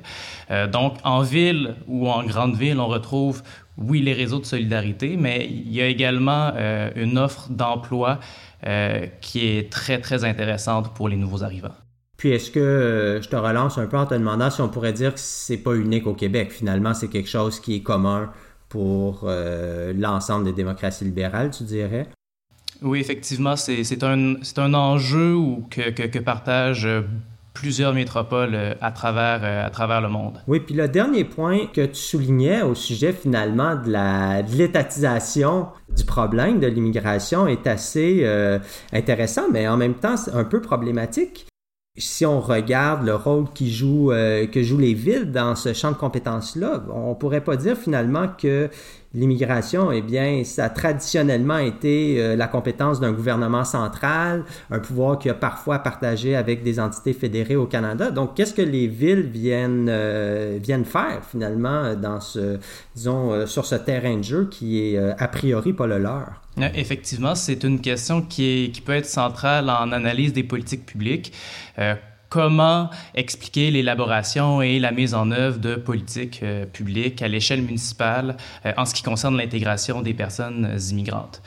donc, 0.72 0.94
en 1.03 1.22
ville 1.22 1.75
ou 1.88 2.10
en 2.10 2.24
grande 2.24 2.55
ville, 2.55 2.79
on 2.79 2.88
retrouve 2.88 3.44
oui, 3.77 4.01
les 4.01 4.13
réseaux 4.13 4.39
de 4.39 4.46
solidarité, 4.46 5.17
mais 5.17 5.48
il 5.50 5.74
y 5.74 5.82
a 5.82 5.88
également 5.88 6.53
une 6.96 7.17
offre 7.17 7.50
d'emploi 7.50 8.20
euh, 8.65 9.05
qui 9.22 9.46
est 9.46 9.72
très, 9.72 10.00
très 10.00 10.24
intéressante 10.24 10.94
pour 10.96 11.08
les 11.08 11.17
nouveaux 11.17 11.44
arrivants. 11.44 11.75
Puis 12.17 12.31
est-ce 12.31 12.50
que 12.50 12.60
euh, 12.60 13.22
je 13.22 13.29
te 13.29 13.36
relance 13.36 13.77
un 13.77 13.88
peu 13.88 13.98
en 13.98 14.05
te 14.05 14.13
demandant 14.13 14.50
si 14.50 14.62
on 14.62 14.69
pourrait 14.69 14.93
dire 14.93 15.13
que 15.13 15.19
c'est 15.19 15.57
pas 15.57 15.74
unique 15.75 16.07
au 16.07 16.13
Québec, 16.13 16.51
finalement 16.51 16.93
c'est 16.93 17.10
quelque 17.10 17.29
chose 17.29 17.60
qui 17.60 17.75
est 17.75 17.81
commun 17.81 18.31
pour 18.69 19.22
euh, 19.24 19.93
l'ensemble 19.93 20.45
des 20.45 20.53
démocraties 20.53 21.03
libérales, 21.03 21.51
tu 21.51 21.63
dirais? 21.63 22.07
Oui, 22.81 23.00
effectivement, 23.00 23.55
c'est 23.55 24.03
un, 24.03 24.36
un 24.57 24.74
enjeu 24.74 25.38
que, 25.69 25.91
que, 25.91 26.03
que 26.03 26.19
partagent 26.19 26.89
plusieurs 27.53 27.93
métropoles 27.93 28.75
à 28.81 28.91
travers, 28.91 29.65
à 29.65 29.69
travers 29.69 30.01
le 30.01 30.10
monde. 30.10 30.41
Oui, 30.45 30.60
puis 30.60 30.75
le 30.75 30.89
dernier 30.89 31.24
point 31.24 31.67
que 31.67 31.86
tu 31.86 31.95
soulignais 31.95 32.63
au 32.63 32.75
sujet 32.75 33.13
finalement 33.13 33.75
de 33.75 34.57
l'étatisation 34.57 35.67
du 35.95 36.03
problème 36.03 36.60
de 36.60 36.67
l'immigration 36.67 37.48
est 37.48 37.65
assez 37.65 38.27
intéressant, 38.91 39.43
mais 39.53 39.69
en 39.69 39.77
même 39.77 39.93
temps 39.93 40.15
un 40.34 40.43
peu 40.43 40.60
problématique 40.60 41.48
si 41.98 42.25
on 42.25 42.42
regarde 42.42 43.06
le 43.06 43.16
rôle 43.16 43.46
qui 43.54 43.72
joue, 43.72 44.12
euh, 44.12 44.48
que 44.48 44.62
jouent 44.62 44.80
les 44.80 44.94
villes 44.94 45.32
dans 45.32 45.56
ce 45.56 45.74
champ 45.74 45.92
de 45.92 45.96
compétences-là, 45.96 46.84
on 46.94 47.16
pourrait 47.16 47.44
pas 47.44 47.56
dire 47.56 47.78
finalement 47.78 48.28
que 48.38 48.70
l'immigration, 49.14 49.94
eh 49.94 50.02
bien, 50.02 50.44
ça 50.44 50.66
a 50.66 50.70
traditionnellement 50.70 51.58
été 51.58 52.18
euh, 52.20 52.36
la 52.36 52.48
compétence 52.48 53.00
d'un 53.00 53.14
gouvernement 53.14 53.64
central, 53.64 54.44
un 54.72 54.80
pouvoir 54.80 55.20
qui 55.20 55.30
a 55.30 55.34
parfois 55.34 55.80
partagé 55.80 56.36
avec 56.36 56.64
des 56.64 56.82
entités 56.82 57.14
fédérées 57.14 57.56
au 57.56 57.66
Canada. 57.66 58.12
Donc, 58.12 58.36
qu'est-ce 58.36 58.54
que 58.54 58.62
les 58.62 58.88
villes 58.88 59.30
viennent, 59.30 59.88
euh, 59.90 60.60
viennent 60.62 60.86
faire 60.86 61.22
finalement 61.24 61.94
dans 61.96 62.20
ce, 62.20 62.60
disons, 62.94 63.48
sur 63.48 63.66
ce 63.66 63.75
terrain 63.75 64.18
de 64.18 64.24
jeu 64.24 64.50
qui 64.52 64.82
est 64.82 64.98
a 64.98 65.28
priori 65.30 65.72
pas 65.72 65.88
le 65.88 66.00
leur? 66.00 66.45
Effectivement, 66.58 67.36
c'est 67.36 67.64
une 67.64 67.82
question 67.82 68.22
qui, 68.22 68.46
est, 68.46 68.72
qui 68.72 68.82
peut 68.82 68.94
être 68.94 69.06
centrale 69.06 69.70
en 69.70 69.92
analyse 69.92 70.32
des 70.32 70.44
politiques 70.44 70.86
publiques. 70.86 71.34
Euh, 71.80 71.96
comment 72.36 72.89
expliquer 73.13 73.72
l'élaboration 73.72 74.62
et 74.62 74.77
la 74.77 74.92
mise 74.92 75.13
en 75.13 75.32
œuvre 75.32 75.58
de 75.58 75.75
politiques 75.75 76.42
euh, 76.44 76.65
publiques 76.65 77.22
à 77.22 77.30
l'échelle 77.30 77.62
municipale 77.62 78.36
euh, 78.65 78.74
en 78.75 78.84
ce 78.84 78.94
qui 78.94 79.04
concerne 79.04 79.38
l'intégration 79.38 80.01
des 80.01 80.13
personnes 80.13 80.77
immigrantes. 80.92 81.42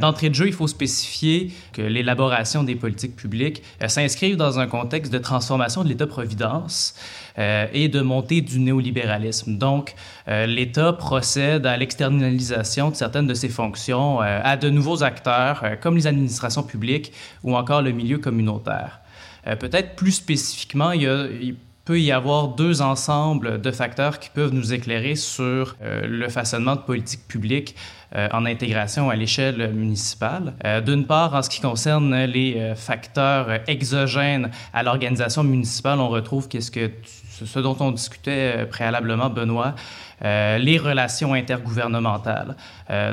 D'entrée 0.00 0.28
de 0.28 0.34
jeu, 0.34 0.48
il 0.48 0.52
faut 0.52 0.66
spécifier 0.66 1.50
que 1.72 1.80
l'élaboration 1.80 2.62
des 2.62 2.74
politiques 2.74 3.16
publiques 3.16 3.62
s'inscrivent 3.86 4.36
dans 4.36 4.58
un 4.58 4.66
contexte 4.66 5.10
de 5.10 5.18
transformation 5.18 5.82
de 5.82 5.88
l'État-providence 5.88 6.94
et 7.38 7.88
de 7.88 8.00
montée 8.02 8.42
du 8.42 8.58
néolibéralisme. 8.58 9.56
Donc, 9.56 9.94
l'État 10.26 10.92
procède 10.92 11.64
à 11.64 11.76
l'externalisation 11.76 12.90
de 12.90 12.96
certaines 12.96 13.28
de 13.28 13.34
ses 13.34 13.48
fonctions 13.48 14.20
à 14.20 14.56
de 14.58 14.68
nouveaux 14.68 15.04
acteurs 15.04 15.64
comme 15.80 15.96
les 15.96 16.06
administrations 16.06 16.64
publiques 16.64 17.12
ou 17.42 17.56
encore 17.56 17.80
le 17.80 17.92
milieu 17.92 18.18
communautaire. 18.18 19.00
Euh, 19.48 19.56
peut-être 19.56 19.96
plus 19.96 20.12
spécifiquement, 20.12 20.92
il, 20.92 21.56
peut 21.84 21.98
y 21.98 22.12
avoir 22.12 22.48
deux 22.48 22.82
ensembles 22.82 23.62
de 23.62 23.70
facteurs 23.70 24.18
qui 24.18 24.28
peuvent 24.28 24.52
nous 24.52 24.74
éclairer 24.74 25.14
sur 25.14 25.74
euh, 25.80 26.06
le 26.06 26.28
façonnement 26.28 26.76
de 26.76 26.82
politiques 26.82 27.26
publiques 27.26 27.74
euh, 28.07 28.07
en 28.14 28.46
intégration 28.46 29.10
à 29.10 29.16
l'échelle 29.16 29.72
municipale. 29.72 30.54
D'une 30.84 31.06
part, 31.06 31.34
en 31.34 31.42
ce 31.42 31.50
qui 31.50 31.60
concerne 31.60 32.24
les 32.24 32.72
facteurs 32.74 33.60
exogènes 33.66 34.50
à 34.72 34.82
l'organisation 34.82 35.44
municipale, 35.44 36.00
on 36.00 36.08
retrouve 36.08 36.48
ce 36.50 37.58
dont 37.58 37.76
on 37.80 37.90
discutait 37.90 38.66
préalablement, 38.70 39.28
Benoît, 39.28 39.74
les 40.22 40.78
relations 40.78 41.34
intergouvernementales. 41.34 42.56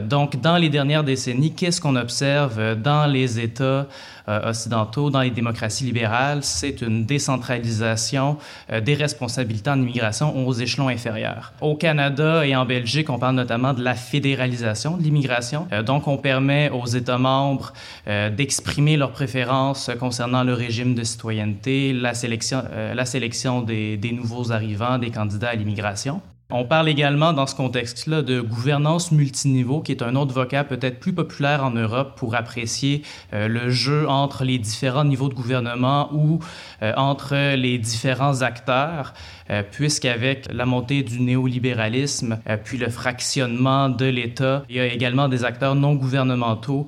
donc, 0.04 0.40
dans 0.40 0.58
les 0.58 0.70
dernières 0.70 1.04
décennies, 1.04 1.54
qu'est-ce 1.54 1.82
qu'on 1.82 1.96
observe 1.98 2.76
dans 2.76 3.06
les 3.06 3.40
États 3.40 3.88
euh, 4.28 4.50
occidentaux, 4.50 5.12
dans 5.12 5.22
les 5.22 5.30
démocraties 5.30 5.84
libérales, 5.84 6.40
c'est 6.42 6.82
une 6.82 7.06
décentralisation 7.06 8.38
euh, 8.72 8.82
des 8.82 8.96
responsabilités 8.96 9.70
en 9.70 9.80
immigration 9.80 10.48
aux 10.48 10.54
échelons 10.54 10.88
inférieurs. 10.88 11.54
Au 11.62 11.76
Canada 11.76 12.44
et 12.44 12.56
en 12.56 12.66
Belgique, 12.66 13.12
on 13.12 13.20
parle 13.20 13.36
notamment 13.36 13.74
de 13.74 13.84
la 13.84 13.94
fédéralisation 13.94 14.85
l'immigration. 14.98 15.68
Euh, 15.72 15.84
donc, 15.84 16.08
on 16.08 16.18
permet 16.18 16.70
aux 16.70 16.86
États 16.86 17.18
membres 17.18 17.74
d'exprimer 18.06 18.98
leurs 18.98 19.12
préférences 19.12 19.90
concernant 20.00 20.44
le 20.44 20.54
régime 20.54 20.96
de 20.96 21.04
citoyenneté, 21.04 21.94
la 21.94 22.14
sélection, 22.14 22.64
la 22.72 23.06
sélection 23.06 23.62
des, 23.62 23.98
des 23.98 24.12
nouveaux 24.12 24.52
arrivants, 24.52 24.98
des 24.98 25.12
candidats 25.12 25.50
à 25.50 25.56
l'immigration. 25.56 26.22
On 26.52 26.64
parle 26.64 26.88
également 26.90 27.34
dans 27.34 27.48
ce 27.48 27.56
contexte-là 27.56 28.22
de 28.22 28.40
gouvernance 28.40 29.12
multiniveau, 29.12 29.82
qui 29.82 29.92
est 29.92 30.04
un 30.04 30.16
autre 30.16 30.32
vocable 30.32 30.70
peut-être 30.70 31.00
plus 31.00 31.12
populaire 31.12 31.64
en 31.64 31.72
Europe 31.72 32.14
pour 32.18 32.36
apprécier 32.36 33.02
euh, 33.34 33.48
le 33.48 33.72
jeu 33.72 34.08
entre 34.08 34.44
les 34.44 34.60
différents 34.60 35.06
niveaux 35.06 35.28
de 35.28 35.34
gouvernement 35.34 36.14
ou 36.14 36.38
euh, 36.84 36.94
entre 36.98 37.56
les 37.56 37.80
différents 37.80 38.44
acteurs, 38.44 39.16
euh, 39.50 39.64
puisqu'avec 39.70 40.46
la 40.54 40.68
montée 40.68 41.02
du 41.02 41.20
néolibéralisme, 41.20 42.38
puis 42.64 42.78
le 42.78 42.90
fractionnement 42.90 43.90
de 43.90 44.06
l'État, 44.06 44.64
il 44.70 44.76
y 44.76 44.80
a 44.80 44.86
également 44.86 45.28
des 45.28 45.46
acteurs 45.46 45.74
non 45.74 45.96
gouvernementaux 45.96 46.88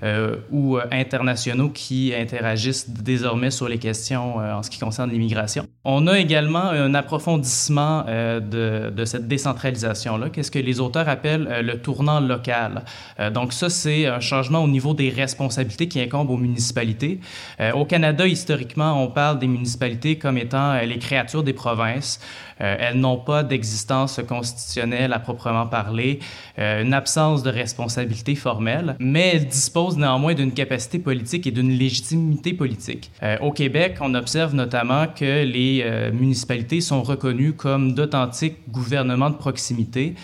ou 0.52 0.78
internationaux 0.92 1.70
qui 1.70 2.14
interagissent 2.16 2.90
désormais 2.90 3.52
sur 3.52 3.68
les 3.68 3.78
questions 3.80 4.38
en 4.38 4.62
ce 4.62 4.70
qui 4.70 4.80
concerne 4.80 5.10
l'immigration. 5.10 5.66
On 5.84 6.08
a 6.08 6.20
également 6.20 6.64
un 6.64 6.94
approfondissement 6.94 8.04
de, 8.06 8.90
de 8.90 9.06
cette 9.06 9.28
décentralisation 9.28 9.47
qu'est-ce 9.54 10.52
que 10.52 10.60
les 10.60 10.80
auteurs 10.80 11.08
appellent 11.10 11.48
euh, 11.50 11.62
le 11.62 11.82
tournant 11.82 12.20
local? 12.20 12.84
Euh, 13.20 13.30
donc 13.30 13.54
ça, 13.54 13.70
c'est 13.70 14.06
un 14.06 14.20
changement 14.20 14.64
au 14.64 14.68
niveau 14.68 14.94
des 14.94 15.10
responsabilités 15.10 15.88
qui 15.88 16.00
incombent 16.00 16.30
aux 16.30 16.38
municipalités. 16.38 17.20
Euh, 17.60 17.72
au 17.74 17.86
Canada, 17.86 18.26
historiquement, 18.26 19.04
on 19.04 19.08
parle 19.08 19.40
des 19.40 19.48
municipalités 19.48 20.18
comme 20.18 20.38
étant 20.38 20.80
les 20.82 21.00
créatures 21.00 21.44
des 21.44 21.54
provinces. 21.54 22.20
Euh, 22.62 22.76
elles 22.80 23.00
n'ont 23.00 23.18
pas 23.18 23.44
d'existence 23.44 24.20
constitutionnelle 24.28 25.14
à 25.14 25.20
proprement 25.20 25.68
parler, 25.68 26.20
euh, 26.60 26.84
une 26.84 26.94
absence 26.94 27.44
de 27.44 27.50
responsabilité 27.50 28.36
formelle, 28.36 28.96
mais 29.00 29.32
elles 29.36 29.48
disposent 29.48 29.98
néanmoins 29.98 30.34
d'une 30.34 30.52
capacité 30.52 31.00
politique 31.00 31.48
et 31.48 31.52
d'une 31.52 31.72
légitimité 31.72 32.54
politique. 32.54 33.12
Euh, 33.24 33.38
au 33.42 33.52
Québec, 33.52 33.98
on 34.02 34.14
observe 34.16 34.56
notamment 34.56 35.06
que 35.08 35.44
les 35.44 35.86
municipalités 36.14 36.82
sont 36.82 37.04
reconnues 37.04 37.54
comme 37.54 37.94
d'authentiques 37.94 38.58
gouvernements 38.70 39.30
de 39.30 39.36
proximité. 39.36 40.16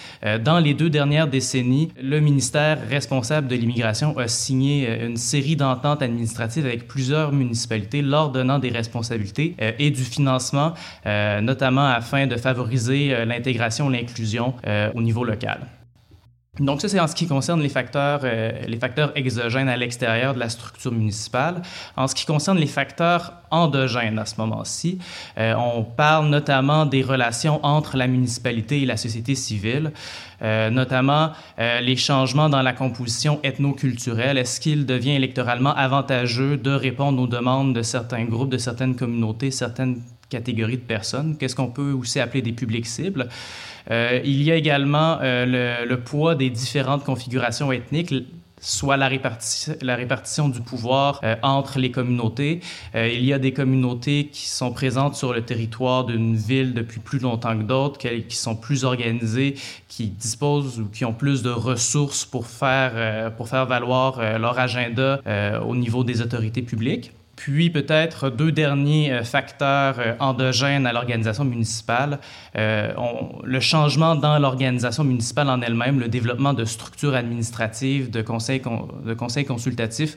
dans 0.43 0.59
les 0.59 0.73
deux 0.73 0.89
dernières 0.89 1.27
décennies, 1.27 1.91
le 2.01 2.19
ministère 2.19 2.77
responsable 2.89 3.47
de 3.47 3.55
l'immigration 3.55 4.17
a 4.17 4.27
signé 4.27 4.87
une 5.03 5.17
série 5.17 5.55
d'ententes 5.55 6.01
administratives 6.01 6.65
avec 6.65 6.87
plusieurs 6.87 7.31
municipalités, 7.31 8.01
leur 8.01 8.29
donnant 8.29 8.59
des 8.59 8.69
responsabilités 8.69 9.55
et 9.79 9.91
du 9.91 10.03
financement, 10.03 10.73
notamment 11.41 11.85
afin 11.85 12.22
de 12.27 12.37
favoriser 12.37 13.13
euh, 13.13 13.25
l'intégration, 13.25 13.89
l'inclusion 13.89 14.53
euh, 14.67 14.91
au 14.95 15.01
niveau 15.01 15.23
local. 15.23 15.59
Donc 16.59 16.81
ça, 16.81 16.87
c'est 16.87 16.99
en 16.99 17.07
ce 17.07 17.15
qui 17.15 17.25
concerne 17.25 17.61
les 17.63 17.69
facteurs, 17.69 18.19
euh, 18.23 18.51
les 18.67 18.77
facteurs 18.77 19.11
exogènes 19.15 19.69
à 19.69 19.75
l'extérieur 19.75 20.35
de 20.35 20.39
la 20.39 20.49
structure 20.49 20.91
municipale. 20.91 21.63
En 21.97 22.07
ce 22.07 22.13
qui 22.13 22.27
concerne 22.27 22.59
les 22.59 22.67
facteurs 22.67 23.33
endogènes 23.49 24.19
à 24.19 24.25
ce 24.27 24.35
moment-ci, 24.37 24.99
on 25.35 25.83
parle 25.83 26.27
notamment 26.27 26.85
des 26.85 27.01
relations 27.01 27.59
entre 27.65 27.97
la 27.97 28.05
municipalité 28.05 28.83
et 28.83 28.85
la 28.85 28.97
société 28.97 29.33
civile, 29.33 29.91
notamment 30.41 31.31
les 31.57 31.95
changements 31.95 32.49
dans 32.49 32.63
la 32.63 32.73
composition 32.73 33.39
ethno-culturelle. 33.43 34.39
Est-ce 34.39 34.59
qu'il 34.59 34.87
devient 34.87 35.11
électoralement 35.11 35.73
avantageux 35.75 36.57
de 36.57 36.71
répondre 36.71 37.21
aux 37.21 37.27
demandes 37.27 37.75
de 37.75 37.83
certains 37.83 38.25
groupes, 38.25 38.49
de 38.49 38.57
certaines 38.57 38.95
communautés, 38.95 39.51
certaines 39.51 40.01
catégories 40.33 40.77
de 40.77 40.87
personnes, 40.97 41.37
qu'est-ce 41.37 41.55
qu'on 41.55 41.71
peut 41.79 41.91
aussi 41.91 42.19
appeler 42.19 42.41
des 42.41 42.53
publics 42.53 42.87
cibles? 42.87 43.29
Euh, 43.91 44.19
il 44.23 44.41
y 44.41 44.51
a 44.51 44.55
également 44.55 45.19
euh, 45.21 45.85
le, 45.85 45.99
poids 45.99 46.35
des 46.35 46.49
différentes 46.49 47.03
configurations 47.03 47.71
ethniques 47.71 48.13
soit 48.59 48.95
la, 48.95 49.09
la 49.81 49.95
répartition 49.95 50.47
du 50.47 50.61
pouvoir 50.61 51.19
euh, 51.23 51.35
entre 51.43 51.79
les 51.79 51.91
communautés. 51.91 52.61
il 52.95 53.25
y 53.25 53.33
a 53.33 53.39
des 53.39 53.51
communautés 53.51 54.29
qui 54.31 54.47
sont 54.47 54.71
présentes 54.71 55.15
sur 55.15 55.33
le 55.33 55.41
territoire 55.41 56.05
d'une 56.05 56.37
ville 56.37 56.73
depuis 56.73 57.01
plus 57.01 57.19
longtemps 57.19 57.57
que 57.57 57.63
d'autres, 57.63 57.97
qui 57.99 58.37
sont 58.37 58.55
plus 58.55 58.85
organisées, 58.85 59.55
qui 59.89 60.07
disposent 60.07 60.79
ou 60.79 60.85
qui 60.85 61.03
ont 61.03 61.13
plus 61.13 61.43
de 61.43 61.49
ressources 61.49 62.23
pour 62.23 62.47
faire, 62.47 63.33
pour 63.35 63.49
faire 63.49 63.65
valoir 63.65 64.39
leur 64.39 64.57
agenda 64.57 65.19
au 65.67 65.75
niveau 65.75 66.05
des 66.05 66.21
autorités 66.21 66.61
publiques. 66.61 67.11
Puis 67.35 67.71
peut-être 67.71 68.29
deux 68.29 68.51
derniers 68.51 69.11
euh, 69.11 69.23
facteurs 69.23 69.95
euh, 69.99 70.13
endogènes 70.19 70.85
à 70.85 70.93
l'organisation 70.93 71.43
municipale, 71.43 72.19
euh, 72.55 72.93
le 73.43 73.59
changement 73.59 74.15
dans 74.15 74.37
l'organisation 74.37 75.03
municipale 75.03 75.49
en 75.49 75.61
elle-même, 75.61 75.99
le 75.99 76.09
développement 76.09 76.53
de 76.53 76.63
structures 76.63 77.15
administratives, 77.15 78.11
de 78.11 78.21
conseils, 78.21 78.61
de 79.03 79.13
conseils 79.13 79.45
consultatifs 79.45 80.15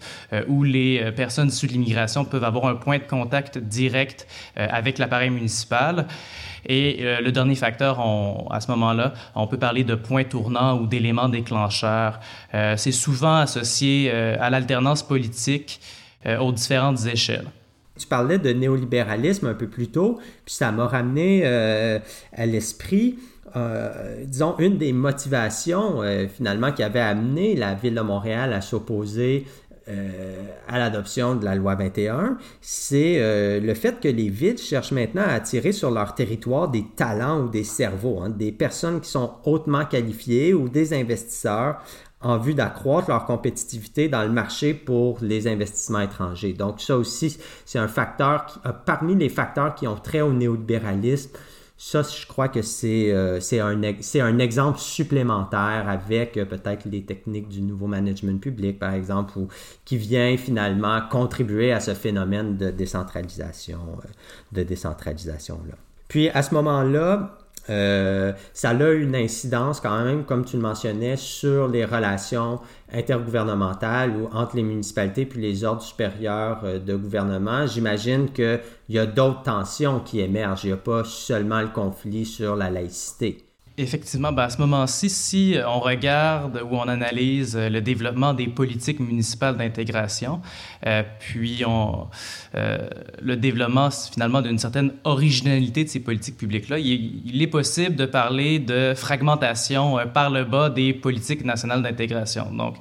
où 0.49 0.63
les 0.63 1.13
personnes 1.13 1.49
issues 1.49 1.67
de 1.67 1.73
l'immigration 1.73 2.25
peuvent 2.25 2.45
avoir 2.45 2.67
un 2.67 2.75
point 2.75 2.99
de 2.99 3.05
contact 3.05 3.59
direct 3.59 4.27
avec 4.57 4.99
l'appareil 4.99 5.31
municipal. 5.31 6.07
Et 6.67 7.03
le 7.23 7.31
dernier 7.31 7.55
facteur, 7.55 8.01
à 8.51 8.61
ce 8.61 8.71
moment-là, 8.73 9.15
on 9.35 9.47
peut 9.47 9.59
parler 9.59 9.85
de 9.85 9.95
points 9.95 10.25
tournants 10.25 10.79
ou 10.79 10.87
d'éléments 10.87 11.29
déclencheurs. 11.29 12.21
C'est 12.53 12.93
souvent 12.93 13.37
associé 13.37 14.11
à 14.11 14.51
l'alternance 14.51 15.03
politique 15.03 15.81
euh, 16.27 16.39
aux 16.39 16.51
différentes 16.51 17.07
échelles. 17.07 17.47
Tu 17.99 18.07
parlais 18.07 18.39
de 18.39 18.51
néolibéralisme 18.51 19.47
un 19.47 19.55
peu 19.55 19.69
plus 19.69 19.89
tôt, 19.89 20.19
puis 20.45 20.55
ça 20.55 20.73
m'a 20.73 20.87
ramené 20.87 21.43
euh, 21.45 21.99
à 22.33 22.47
l'esprit, 22.47 23.19
euh, 23.55 24.25
disons, 24.25 24.57
une 24.59 24.77
des 24.77 24.93
motivations 24.93 26.03
finalement 26.35 26.73
qui 26.73 26.83
avait 26.83 27.01
amené 27.01 27.55
la 27.55 27.75
ville 27.75 27.95
de 27.95 28.01
Montréal 28.01 28.53
à 28.53 28.61
s'opposer 28.61 29.47
à 30.67 30.81
l'adoption 30.81 31.37
de 31.37 31.45
la 31.45 31.55
loi 31.55 31.77
21, 31.77 32.39
c'est 32.61 33.21
le 33.61 33.75
fait 33.75 34.01
que 34.01 34.09
les 34.09 34.29
villes 34.29 34.59
cherchent 34.59 34.91
maintenant 34.91 35.23
à 35.23 35.35
attirer 35.35 35.71
sur 35.71 35.93
leur 35.93 36.17
territoire 36.17 36.69
des 36.69 36.85
talents 36.97 37.43
ou 37.43 37.49
des 37.49 37.63
cerveaux, 37.63 38.19
hein, 38.21 38.31
des 38.31 38.51
personnes 38.51 39.01
qui 39.01 39.09
sont 39.09 39.35
hautement 39.45 39.85
qualifiées 39.85 40.55
ou 40.55 40.69
des 40.69 40.93
investisseurs 40.93 41.77
en 42.23 42.39
vue 42.39 42.55
d'accroître 42.55 43.11
leur 43.11 43.25
compétitivité 43.27 44.09
dans 44.09 44.23
le 44.23 44.31
marché 44.31 44.75
pour 44.75 45.19
les 45.21 45.47
investissements 45.49 46.01
étrangers. 46.01 46.55
Donc 46.55 46.81
ça 46.81 46.97
aussi, 46.97 47.39
c'est 47.65 47.79
un 47.79 47.89
facteur, 47.89 48.47
qui, 48.47 48.59
parmi 48.85 49.15
les 49.15 49.29
facteurs 49.29 49.75
qui 49.75 49.87
ont 49.87 49.97
trait 49.97 50.23
au 50.23 50.33
néolibéralisme, 50.33 51.31
ça, 51.79 52.03
je 52.03 52.27
crois 52.27 52.49
que 52.49 52.63
c'est 52.63 53.13
euh, 53.13 53.39
un, 53.53 53.83
un, 53.83 54.39
exemple 54.39 54.79
supplémentaire 54.79 55.85
avec 55.89 56.39
euh, 56.39 56.47
peut-être 56.47 56.87
les 56.87 57.05
techniques 57.05 57.49
du 57.49 57.61
nouveau 57.61 57.87
management 57.87 58.41
public, 58.41 58.79
par 58.79 58.95
exemple, 58.95 59.33
qui 59.85 59.99
vient 59.99 60.39
finalement 60.39 61.03
contribuer 61.11 61.73
à 61.73 61.81
ce 61.81 61.93
phénomène 61.93 62.57
de 62.57 62.71
décentralisation, 62.71 63.81
euh, 63.99 64.09
de 64.53 64.63
décentralisation 64.63 65.61
là. 65.69 65.75
Puis 66.09 66.31
à 66.31 66.43
ce 66.43 66.55
moment-là, 66.55 67.37
euh, 67.71 68.33
ça 68.53 68.71
a 68.71 68.93
une 68.93 69.17
incidence 69.17 69.81
quand 69.81 70.05
même, 70.05 70.25
comme 70.25 70.45
tu 70.45 70.57
le 70.57 70.63
mentionnais, 70.63 71.17
sur 71.17 71.69
les 71.69 71.85
relations 71.85 72.61
intergouvernementales 72.93 74.11
ou 74.11 74.29
entre 74.33 74.57
les 74.57 74.63
municipalités 74.63 75.27
puis 75.27 75.41
les 75.41 75.65
ordres 75.65 75.83
supérieurs 75.83 76.61
euh, 76.65 76.79
de 76.79 76.95
gouvernement. 76.95 77.67
J'imagine 77.67 78.31
qu'il 78.31 78.61
y 78.89 78.99
a 78.99 79.07
d'autres 79.07 79.43
tensions 79.43 80.01
qui 80.01 80.21
émergent. 80.21 80.65
Il 80.65 80.69
n'y 80.69 80.73
a 80.73 80.77
pas 80.77 81.05
seulement 81.05 81.61
le 81.61 81.69
conflit 81.69 82.25
sur 82.25 82.57
la 82.57 82.71
laïcité. 82.71 83.46
Effectivement, 83.79 84.33
ben 84.33 84.45
à 84.45 84.51
ce 84.51 84.57
moment-ci, 84.59 85.11
si 85.11 85.57
on 85.67 85.81
regarde 85.81 86.63
ou 86.65 86.77
on 86.77 86.89
analyse 86.89 87.55
le 87.57 87.81
développement 87.83 88.33
des 88.33 88.47
politiques 88.47 89.01
municipales 89.01 89.59
d'intégration, 89.59 90.41
euh, 90.87 91.03
puis 91.19 91.63
euh, 92.55 92.89
le 93.21 93.37
développement 93.37 93.91
finalement 93.91 94.41
d'une 94.41 94.59
certaine 94.59 94.93
originalité 95.05 95.85
de 95.85 95.91
ces 95.91 96.01
politiques 96.01 96.39
publiques-là, 96.39 96.79
il, 96.79 97.43
est 97.43 97.47
possible 97.47 97.97
de 97.97 98.07
parler 98.07 98.59
de 98.61 98.95
fragmentation 98.97 99.99
euh, 99.99 100.07
par 100.07 100.31
le 100.31 100.45
bas 100.45 100.71
des 100.71 100.95
politiques 100.95 101.45
nationales 101.45 101.83
d'intégration. 101.83 102.51
Donc, 102.51 102.77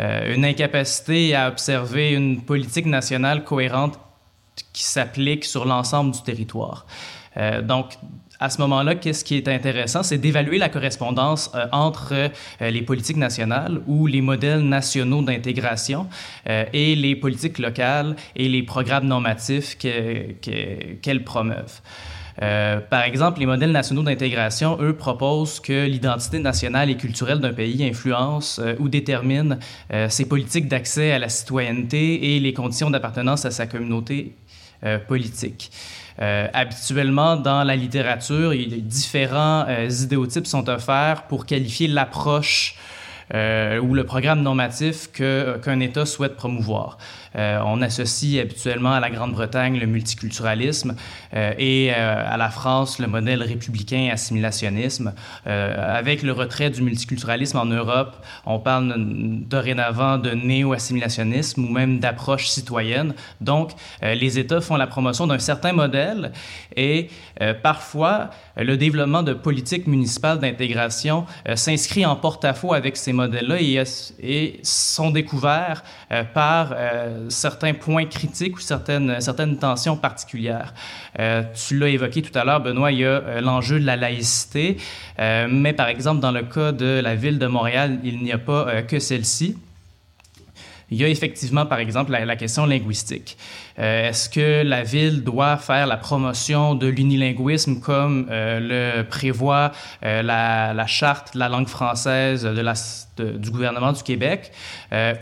euh, 0.00 0.34
une 0.34 0.44
incapacité 0.44 1.36
à 1.36 1.48
observer 1.48 2.14
une 2.14 2.42
politique 2.42 2.86
nationale 2.86 3.44
cohérente 3.44 3.96
qui 4.72 4.82
s'applique 4.82 5.44
sur 5.44 5.66
l'ensemble 5.66 6.10
du 6.10 6.22
territoire. 6.22 6.84
Euh, 7.36 7.62
donc, 7.62 7.98
à 8.42 8.50
ce 8.50 8.60
moment-là, 8.62 8.96
qu'est-ce 8.96 9.24
qui 9.24 9.36
est 9.36 9.46
intéressant, 9.46 10.02
c'est 10.02 10.18
d'évaluer 10.18 10.58
la 10.58 10.68
correspondance 10.68 11.52
euh, 11.54 11.66
entre 11.70 12.12
euh, 12.12 12.70
les 12.70 12.82
politiques 12.82 13.16
nationales 13.16 13.80
ou 13.86 14.08
les 14.08 14.20
modèles 14.20 14.62
nationaux 14.62 15.22
d'intégration 15.22 16.08
euh, 16.48 16.64
et 16.72 16.96
les 16.96 17.14
politiques 17.14 17.60
locales 17.60 18.16
et 18.34 18.48
les 18.48 18.64
programmes 18.64 19.06
normatifs 19.06 19.78
qu'elles 19.78 21.24
promeuvent. 21.24 21.80
par 22.90 23.02
exemple, 23.04 23.38
les 23.38 23.46
modèles 23.46 23.70
nationaux 23.70 24.02
d'intégration, 24.02 24.76
eux, 24.80 24.94
proposent 24.94 25.60
que 25.60 25.86
l'identité 25.86 26.40
nationale 26.40 26.90
et 26.90 26.96
culturelle 26.96 27.38
d'un 27.38 27.52
pays 27.52 27.84
influence 27.84 28.60
ou 28.80 28.88
détermine 28.88 29.58
ses 30.08 30.24
politiques 30.24 30.66
d'accès 30.66 31.12
à 31.12 31.18
la 31.18 31.28
citoyenneté 31.28 32.34
et 32.34 32.40
les 32.40 32.52
conditions 32.52 32.90
d'appartenance 32.90 33.44
à 33.44 33.50
sa 33.50 33.66
communauté 33.66 34.34
politique. 35.08 35.70
Euh, 36.20 36.46
habituellement, 36.52 37.36
dans 37.36 37.64
la 37.64 37.74
littérature, 37.74 38.52
différents 38.52 39.64
euh, 39.68 39.88
idéotypes 39.88 40.46
sont 40.46 40.68
offerts 40.68 41.26
pour 41.26 41.46
qualifier 41.46 41.88
l'approche 41.88 42.76
euh, 43.34 43.80
ou 43.80 43.94
le 43.94 44.04
programme 44.04 44.42
normatif 44.42 45.10
qu'un 45.12 45.80
État 45.80 46.04
souhaite 46.04 46.36
promouvoir. 46.36 46.98
Euh, 47.34 47.60
on 47.64 47.80
associe 47.80 48.38
habituellement 48.42 48.92
à 48.92 49.00
la 49.00 49.08
Grande-Bretagne 49.08 49.78
le 49.78 49.86
multiculturalisme 49.86 50.94
euh, 51.34 51.54
et 51.58 51.90
à 51.92 52.36
la 52.36 52.50
France 52.50 52.98
le 52.98 53.06
modèle 53.06 53.42
républicain 53.42 54.10
assimilationnisme. 54.12 55.14
avec 55.44 56.22
le 56.22 56.32
retrait 56.32 56.70
du 56.70 56.82
multiculturalisme 56.82 57.58
en 57.58 57.64
Europe, 57.64 58.16
on 58.44 58.58
parle 58.58 58.94
dorénavant 59.46 60.18
de 60.18 60.30
néo-assimilationnisme 60.30 61.64
ou 61.64 61.68
même 61.68 62.00
d'approche 62.00 62.48
citoyenne. 62.48 63.14
Donc, 63.40 63.72
les 64.02 64.38
États 64.38 64.60
font 64.60 64.76
la 64.76 64.86
promotion 64.86 65.26
d'un 65.26 65.38
certain 65.38 65.72
modèle 65.72 66.32
et 66.76 67.08
parfois, 67.62 68.30
le 68.56 68.76
développement 68.76 69.22
de 69.22 69.32
politiques 69.32 69.86
municipales 69.86 70.38
d'intégration 70.38 71.26
s'inscrit 71.54 72.04
en 72.06 72.16
porte-à-faux 72.16 72.74
avec 72.74 72.96
ces 72.96 73.12
modèles-là 73.22 73.60
et, 73.60 73.82
et, 74.20 74.60
sont 74.62 75.10
découverts 75.10 75.82
par 76.34 76.74
certains 77.28 77.74
points 77.74 78.06
critiques 78.06 78.56
ou 78.56 78.60
certaines, 78.60 79.20
certaines 79.20 79.58
tensions 79.58 79.96
particulières. 79.96 80.74
Euh, 81.18 81.42
tu 81.54 81.78
l'as 81.78 81.88
évoqué 81.88 82.22
tout 82.22 82.36
à 82.38 82.44
l'heure, 82.44 82.60
Benoît, 82.60 82.92
il 82.92 82.98
y 82.98 83.04
a 83.04 83.08
euh, 83.08 83.40
l'enjeu 83.40 83.78
de 83.78 83.84
la 83.84 83.96
laïcité, 83.96 84.76
euh, 85.18 85.46
mais 85.50 85.72
par 85.72 85.88
exemple, 85.88 86.20
dans 86.20 86.32
le 86.32 86.42
cas 86.42 86.72
de 86.72 87.00
la 87.02 87.14
ville 87.14 87.38
de 87.38 87.46
Montréal, 87.46 87.98
il 88.04 88.22
n'y 88.22 88.32
a 88.32 88.38
pas 88.38 88.82
que 88.82 88.98
celle-ci. 88.98 89.56
Il 90.92 90.98
y 90.98 91.04
a 91.04 91.08
effectivement, 91.08 91.64
par 91.64 91.78
exemple, 91.78 92.12
la, 92.12 92.36
question 92.36 92.66
linguistique. 92.66 93.38
Euh, 93.78 94.10
est-ce 94.10 94.28
que 94.28 94.62
la 94.62 94.82
ville 94.82 95.24
doit 95.24 95.56
faire 95.56 95.86
la 95.86 95.96
promotion 95.96 96.74
de 96.74 96.86
l'unilinguisme 96.86 97.80
comme 97.80 98.26
euh, 98.30 98.98
le 98.98 99.02
prévoit 99.08 99.72
euh, 100.04 100.20
la, 100.20 100.86
charte 100.86 101.32
de 101.32 101.38
la 101.38 101.48
langue 101.48 101.66
française 101.66 102.46
du 103.16 103.50
gouvernement 103.50 103.92
du 103.92 104.02
Québec 104.02 104.52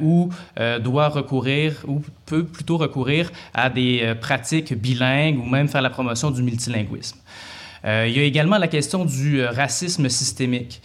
ou 0.01 0.31
doit 0.81 1.09
recourir 1.09 1.77
ou 1.87 2.03
peut 2.27 2.45
plutôt 2.45 2.77
recourir 2.77 3.31
à 3.55 3.71
des 3.71 4.15
pratiques 4.21 4.75
bilingues 4.75 5.39
ou 5.39 5.45
même 5.45 5.69
faire 5.69 5.83
la 5.83 5.91
promotion 5.91 6.33
du 6.33 6.43
multilinguisme? 6.43 7.19
il 7.85 8.11
y 8.11 8.19
a 8.19 8.25
également 8.25 8.59
la 8.59 8.69
question 8.69 9.05
du 9.05 9.45
racisme 9.45 10.09
systémique. 10.09 10.81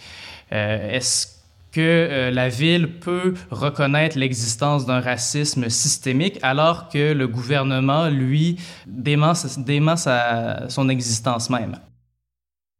Que 1.76 1.82
euh, 1.82 2.30
la 2.30 2.48
ville 2.48 2.98
peut 3.00 3.34
reconnaître 3.50 4.18
l'existence 4.18 4.86
d'un 4.86 5.00
racisme 5.00 5.68
systémique 5.68 6.38
alors 6.40 6.88
que 6.88 7.12
le 7.12 7.28
gouvernement, 7.28 8.08
lui, 8.08 8.56
dément, 8.86 9.34
son 9.34 10.88
existence 10.88 11.50
même. 11.50 11.76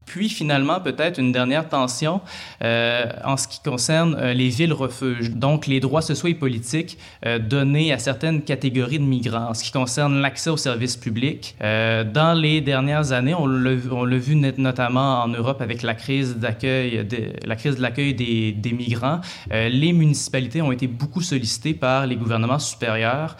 Puis 0.07 0.29
finalement, 0.29 0.81
peut-être 0.81 1.19
une 1.19 1.33
dernière 1.33 1.69
tension 1.69 2.21
euh, 2.63 3.07
en 3.25 3.37
ce 3.37 3.49
qui 3.49 3.61
concerne 3.61 4.17
euh, 4.19 4.33
les 4.33 4.49
villes-refuges, 4.49 5.33
donc 5.33 5.67
les 5.67 5.81
droits 5.81 6.01
sociaux 6.01 6.29
et 6.29 6.35
politiques 6.35 6.97
euh, 7.27 7.41
donnés 7.41 7.93
à 7.93 7.99
certaines 7.99 8.43
catégories 8.43 9.01
de 9.01 9.05
migrants, 9.05 9.49
en 9.51 9.55
ce 9.55 9.65
qui 9.65 9.73
concerne 9.73 10.21
l'accès 10.21 10.49
aux 10.49 10.57
services 10.57 10.97
publics. 10.97 11.57
Euh, 11.61 12.05
dans 12.05 12.35
les 12.35 12.61
dernières 12.61 13.11
années, 13.11 13.35
on 13.35 13.47
l'a 13.47 14.19
vu 14.19 14.37
notamment 14.37 15.23
en 15.25 15.29
Europe 15.29 15.61
avec 15.61 15.83
la 15.83 15.95
crise 15.95 16.37
d'accueil, 16.37 17.07
la 17.45 17.57
crise 17.57 17.77
de 17.77 17.83
l'accueil 17.83 18.15
des, 18.15 18.53
des, 18.53 18.73
migrants. 18.73 19.21
Euh, 19.53 19.69
les 19.69 19.93
municipalités 19.93 20.63
ont 20.63 20.73
été 20.73 20.87
beaucoup 20.87 21.21
sollicitées 21.21 21.75
par 21.75 22.07
les 22.07 22.17
gouvernements 22.17 22.61
supérieurs, 22.61 23.37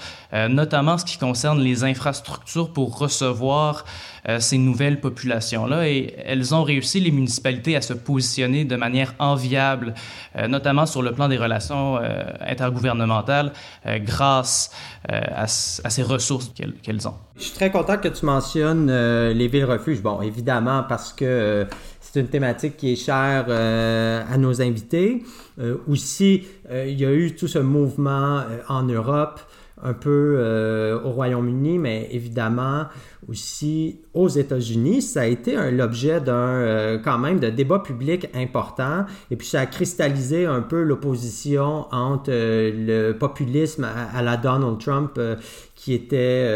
notamment 0.49 0.93
en 0.93 0.99
ce 0.99 1.05
qui 1.05 1.19
concerne 1.19 1.61
les 1.61 1.85
infrastructures 1.85 2.73
pour 2.73 2.99
recevoir 2.99 3.85
euh, 4.29 4.41
ces 4.41 4.59
nouvelles 4.59 5.01
populations-là 5.01 5.89
et 5.89 6.15
elles 6.25 6.55
ont 6.55 6.63
réussi, 6.63 7.01
les 7.01 7.11
municipalités, 7.11 7.77
à 7.77 7.81
se 7.81 7.93
positionner 7.93 8.65
de 8.65 8.77
manière 8.77 9.15
enviable, 9.19 9.95
euh, 10.37 10.49
notamment 10.49 10.87
sur 10.87 11.03
le 11.03 11.13
plan 11.13 11.29
des 11.29 11.37
relations 11.37 11.97
euh, 11.97 12.25
intergouvernementales, 12.41 13.53
grâce 14.01 14.71
à, 15.09 15.47
ces 15.47 16.03
ressources 16.03 16.53
qu'elles 16.83 17.09
ont. 17.09 17.15
Je 17.37 17.45
suis 17.45 17.53
très 17.55 17.71
content 17.71 17.97
que 17.99 18.09
tu 18.09 18.25
mentionnes 18.25 18.91
les 19.33 19.49
villes-refuges. 19.49 20.03
Bon, 20.03 20.21
évidemment, 20.21 20.83
parce 20.89 21.13
que 21.13 21.67
c'est 22.01 22.21
une 22.21 22.27
thématique 22.27 22.77
qui 22.77 22.93
est 22.93 22.97
chère 22.97 23.49
à 23.49 24.37
nos 24.37 24.61
invités. 24.61 25.23
aussi, 25.87 26.47
il 26.71 27.01
y 27.01 27.05
a 27.05 27.13
eu 27.13 27.35
tout 27.37 27.49
ce 27.49 27.59
mouvement 27.59 28.43
en 28.69 28.83
Europe 28.83 29.41
un 29.83 29.93
peu 29.93 30.37
euh, 30.39 30.99
au 31.03 31.11
Royaume-Uni, 31.11 31.79
mais 31.79 32.09
évidemment 32.11 32.87
aussi 33.29 34.01
aux 34.15 34.29
États-Unis. 34.29 35.03
Ça 35.03 35.23
a 35.23 35.27
été 35.27 35.55
l'objet 35.71 36.21
d'un 36.21 36.33
euh, 36.35 36.99
quand 36.99 37.19
même 37.19 37.41
de 37.41 37.51
débat 37.51 37.81
public 37.81 38.29
important 38.35 39.05
et 39.31 39.37
puis 39.37 39.47
ça 39.47 39.61
a 39.61 39.67
cristallisé 39.67 40.47
un 40.47 40.63
peu 40.63 40.83
l'opposition 40.83 41.87
entre 41.93 42.31
euh, 42.31 43.11
le 43.13 43.19
populisme 43.19 43.87
à, 44.15 44.23
la 44.23 44.37
Donald 44.37 44.79
Trump 44.79 45.21
qui 45.75 45.93
était 45.93 46.49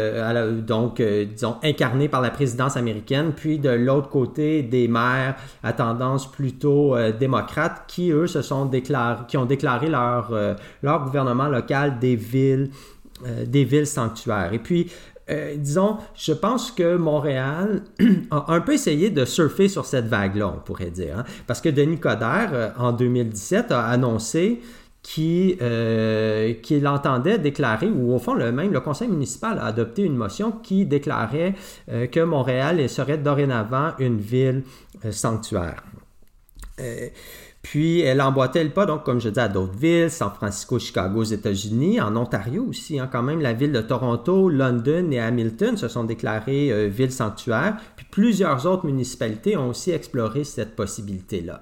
donc 0.61 1.01
disons 1.01 1.55
incarné 1.63 2.09
par 2.09 2.21
la 2.21 2.31
présidence 2.31 2.75
américaine, 2.75 3.33
puis 3.35 3.59
de 3.59 3.69
l'autre 3.69 4.09
côté 4.09 4.63
des 4.63 4.87
maires 4.87 5.35
à 5.63 5.73
tendance 5.73 6.29
plutôt 6.29 6.95
démocrate 7.19 7.83
qui 7.87 8.11
eux 8.11 8.27
se 8.27 8.41
sont 8.41 8.65
déclarés, 8.65 9.23
qui 9.27 9.37
ont 9.37 9.45
déclaré 9.45 9.89
leur 9.89 10.33
leur 10.81 11.03
gouvernement 11.03 11.47
local 11.47 11.99
des 11.99 12.15
villes 12.15 12.71
euh, 12.71 13.00
des 13.45 13.63
villes 13.63 13.87
sanctuaires. 13.87 14.53
Et 14.53 14.59
puis, 14.59 14.91
euh, 15.29 15.55
disons, 15.55 15.97
je 16.15 16.33
pense 16.33 16.71
que 16.71 16.97
Montréal 16.97 17.83
a 18.31 18.45
un 18.53 18.61
peu 18.61 18.73
essayé 18.73 19.09
de 19.09 19.25
surfer 19.25 19.67
sur 19.67 19.85
cette 19.85 20.07
vague-là, 20.07 20.53
on 20.55 20.59
pourrait 20.59 20.91
dire. 20.91 21.19
Hein. 21.19 21.25
Parce 21.47 21.61
que 21.61 21.69
Denis 21.69 21.99
Coderre, 21.99 22.49
euh, 22.53 22.69
en 22.77 22.91
2017, 22.91 23.71
a 23.71 23.85
annoncé 23.85 24.61
qui, 25.03 25.57
euh, 25.61 26.53
qui 26.61 26.79
l'entendait 26.79 27.39
déclarer, 27.39 27.87
ou 27.89 28.13
au 28.13 28.19
fond, 28.19 28.33
le, 28.33 28.51
même 28.51 28.71
le 28.71 28.81
conseil 28.81 29.07
municipal 29.07 29.57
a 29.57 29.65
adopté 29.65 30.03
une 30.03 30.15
motion 30.15 30.51
qui 30.51 30.85
déclarait 30.85 31.55
euh, 31.89 32.07
que 32.07 32.19
Montréal 32.19 32.87
serait 32.87 33.17
dorénavant 33.17 33.91
une 33.99 34.19
ville 34.19 34.63
euh, 35.05 35.11
sanctuaire. 35.11 35.83
Puis 37.61 38.01
elle 38.01 38.21
emboîtait 38.21 38.63
le 38.63 38.71
pas, 38.71 38.85
donc, 38.85 39.03
comme 39.03 39.21
je 39.21 39.29
dis, 39.29 39.39
à 39.39 39.47
d'autres 39.47 39.77
villes, 39.77 40.09
San 40.09 40.31
Francisco, 40.31 40.79
Chicago 40.79 41.19
aux 41.19 41.23
États-Unis, 41.23 42.01
en 42.01 42.15
Ontario 42.15 42.65
aussi, 42.67 42.99
hein, 42.99 43.07
quand 43.11 43.21
même, 43.21 43.39
la 43.39 43.53
ville 43.53 43.71
de 43.71 43.81
Toronto, 43.81 44.49
London 44.49 45.11
et 45.11 45.19
Hamilton 45.19 45.77
se 45.77 45.87
sont 45.87 46.03
déclarées 46.03 46.89
villes 46.89 47.11
sanctuaires. 47.11 47.77
Puis 47.95 48.07
plusieurs 48.09 48.65
autres 48.65 48.85
municipalités 48.85 49.57
ont 49.57 49.69
aussi 49.69 49.91
exploré 49.91 50.43
cette 50.43 50.75
possibilité-là 50.75 51.61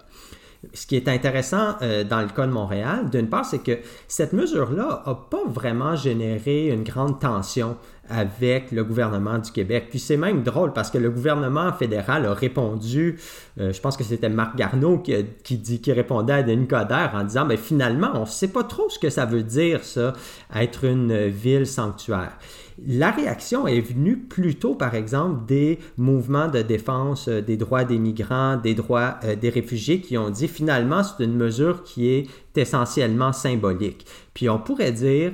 ce 0.74 0.86
qui 0.86 0.96
est 0.96 1.08
intéressant 1.08 1.76
euh, 1.82 2.04
dans 2.04 2.22
le 2.22 2.28
cas 2.28 2.46
de 2.46 2.52
Montréal, 2.52 3.10
d'une 3.10 3.30
part, 3.30 3.46
c'est 3.46 3.64
que 3.64 3.80
cette 4.08 4.34
mesure-là 4.34 5.04
n'a 5.06 5.16
pas 5.16 5.44
vraiment 5.48 5.96
généré 5.96 6.68
une 6.68 6.84
grande 6.84 7.20
tension 7.20 7.78
avec 8.10 8.72
le 8.72 8.84
gouvernement 8.84 9.38
du 9.38 9.52
Québec. 9.52 9.88
Puis 9.90 10.00
c'est 10.00 10.18
même 10.18 10.42
drôle 10.44 10.74
parce 10.74 10.90
que 10.90 10.98
le 10.98 11.12
gouvernement 11.12 11.72
fédéral 11.72 12.26
a 12.26 12.34
répondu, 12.34 13.20
euh, 13.60 13.72
je 13.72 13.80
pense 13.80 13.96
que 13.96 14.04
c'était 14.04 14.30
Marc 14.30 14.56
Garneau 14.58 14.98
qui, 14.98 15.58
dit, 15.58 15.80
qui 15.80 15.94
répondait 15.94 16.34
à 16.34 16.44
Denis 16.44 16.68
Coderre 16.68 17.12
en 17.14 17.24
disant, 17.24 17.46
mais 17.46 17.58
finalement, 17.58 18.12
on 18.16 18.22
ne 18.22 18.26
sait 18.26 18.48
pas 18.48 18.64
trop 18.64 18.90
ce 18.90 19.00
que 19.00 19.10
ça 19.10 19.26
veut 19.26 19.44
dire, 19.44 19.84
ça, 19.84 20.14
être 20.56 20.86
une 20.86 21.28
ville 21.28 21.68
sanctuaire. 21.68 22.38
La 22.86 23.12
réaction 23.12 23.68
est 23.68 23.82
venue 23.82 24.18
plutôt, 24.18 24.76
par 24.76 24.96
exemple, 24.96 25.46
des 25.46 25.80
mouvements 25.98 26.48
de 26.48 26.62
défense 26.62 27.28
euh, 27.28 27.42
des 27.42 27.58
droits 27.58 27.84
des 27.84 27.98
migrants, 27.98 28.58
des 28.58 28.76
droits 28.76 29.20
euh, 29.24 29.36
des 29.36 29.50
réfugiés 29.50 30.02
qui 30.02 30.18
ont 30.18 30.30
dit 30.30 30.48
finalement 30.48 31.02
c'est 31.04 31.24
une 31.24 31.36
mesure 31.36 31.84
qui 31.84 32.10
est 32.10 32.28
essentiellement 32.56 33.34
symbolique. 33.34 34.06
Puis 34.34 34.50
on 34.50 34.60
pourrait 34.60 34.92
dire 34.92 35.34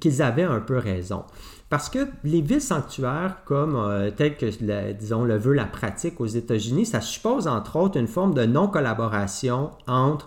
qu'ils 0.00 0.22
avaient 0.22 0.42
un 0.42 0.60
peu 0.60 0.78
raison. 0.78 1.24
Parce 1.68 1.88
que 1.88 2.06
les 2.24 2.42
villes 2.42 2.60
sanctuaires, 2.60 3.38
comme 3.44 3.76
euh, 3.76 4.10
que, 4.10 4.92
disons, 4.92 5.24
le 5.24 5.38
veut 5.38 5.54
la 5.54 5.64
pratique 5.64 6.20
aux 6.20 6.26
États-Unis, 6.26 6.86
ça 6.86 7.00
suppose 7.00 7.48
entre 7.48 7.76
autres 7.76 7.98
une 7.98 8.08
forme 8.08 8.34
de 8.34 8.44
non-collaboration 8.44 9.70
entre 9.86 10.26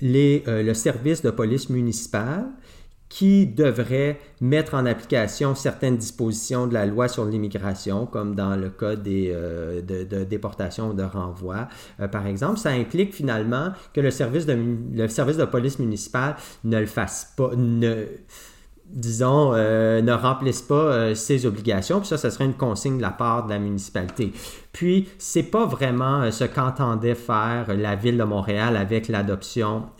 les, 0.00 0.44
le 0.46 0.74
service 0.74 1.22
de 1.22 1.30
police 1.30 1.68
municipale 1.68 2.46
qui 3.08 3.46
devrait 3.46 4.18
mettre 4.40 4.74
en 4.74 4.84
application 4.86 5.54
certaines 5.54 5.96
dispositions 5.96 6.66
de 6.66 6.74
la 6.74 6.86
loi 6.86 7.08
sur 7.08 7.24
l'immigration, 7.24 8.06
comme 8.06 8.34
dans 8.34 8.56
le 8.56 8.68
cas 8.68 8.96
des, 8.96 9.30
euh, 9.32 9.80
de, 9.80 10.24
déportation 10.24 10.90
ou 10.90 10.92
de 10.92 11.02
renvoi, 11.02 11.68
euh, 12.00 12.08
par 12.08 12.26
exemple. 12.26 12.58
Ça 12.58 12.70
implique 12.70 13.14
finalement 13.14 13.72
que 13.94 14.00
le 14.00 14.10
service 14.10 14.46
de, 14.46 15.44
police 15.44 15.78
municipale 15.78 16.36
ne 16.64 16.78
le 16.78 16.86
fasse 16.86 17.32
pas, 17.36 17.50
disons, 18.90 19.52
euh, 19.54 20.00
ne 20.00 20.12
remplissent 20.12 20.62
pas 20.62 20.74
euh, 20.74 21.14
ses 21.14 21.46
obligations. 21.46 22.00
Puis 22.00 22.08
ça, 22.08 22.16
ce 22.16 22.30
serait 22.30 22.44
une 22.44 22.54
consigne 22.54 22.96
de 22.96 23.02
la 23.02 23.10
part 23.10 23.44
de 23.44 23.50
la 23.50 23.58
municipalité. 23.58 24.32
Puis, 24.72 25.08
c'est 25.18 25.42
pas 25.42 25.66
vraiment 25.66 26.22
euh, 26.22 26.30
ce 26.30 26.44
qu'entendait 26.44 27.14
faire 27.14 27.66
la 27.74 27.94
ville 27.96 28.16
de 28.16 28.24
Montréal 28.24 28.76
avec 28.76 29.08
l'adoption, 29.08 29.90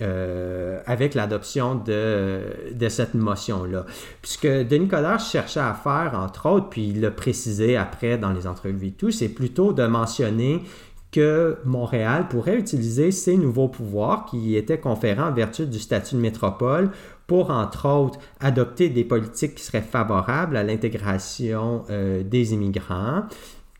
de, 1.87 2.41
de 2.75 2.89
cette 2.89 3.15
motion-là. 3.15 3.85
Puisque 4.23 4.47
Denis 4.47 4.89
Coderre 4.89 5.21
cherchait 5.21 5.61
à 5.61 5.75
faire, 5.75 6.19
entre 6.19 6.49
autres, 6.49 6.69
puis 6.69 6.89
il 6.89 7.01
l'a 7.01 7.11
précisé 7.11 7.77
après 7.77 8.19
dans 8.19 8.33
les 8.33 8.47
entrevues 8.47 8.89
et 8.89 8.93
tout, 8.93 9.11
c'est 9.11 9.29
plutôt 9.29 9.73
de 9.73 9.87
mentionner 9.87 10.63
que 11.11 11.57
Montréal 11.65 12.29
pourrait 12.29 12.57
utiliser 12.57 13.11
ses 13.11 13.37
nouveaux 13.37 13.69
pouvoirs 13.69 14.27
qui 14.27 14.57
étaient 14.57 14.79
conférés 14.79 15.23
en 15.23 15.33
vertu 15.33 15.67
du 15.67 15.79
statut 15.79 16.17
de 16.17 16.21
métropole 16.21 16.91
pour, 17.29 17.51
entre 17.51 17.87
autres, 17.87 18.19
adopter 18.41 18.89
des 18.89 19.05
politiques 19.05 19.55
qui 19.57 19.63
seraient 19.63 19.83
favorables 19.83 20.57
à 20.57 20.65
l'intégration 20.65 21.85
euh, 21.91 22.23
des 22.25 22.55
immigrants, 22.55 23.25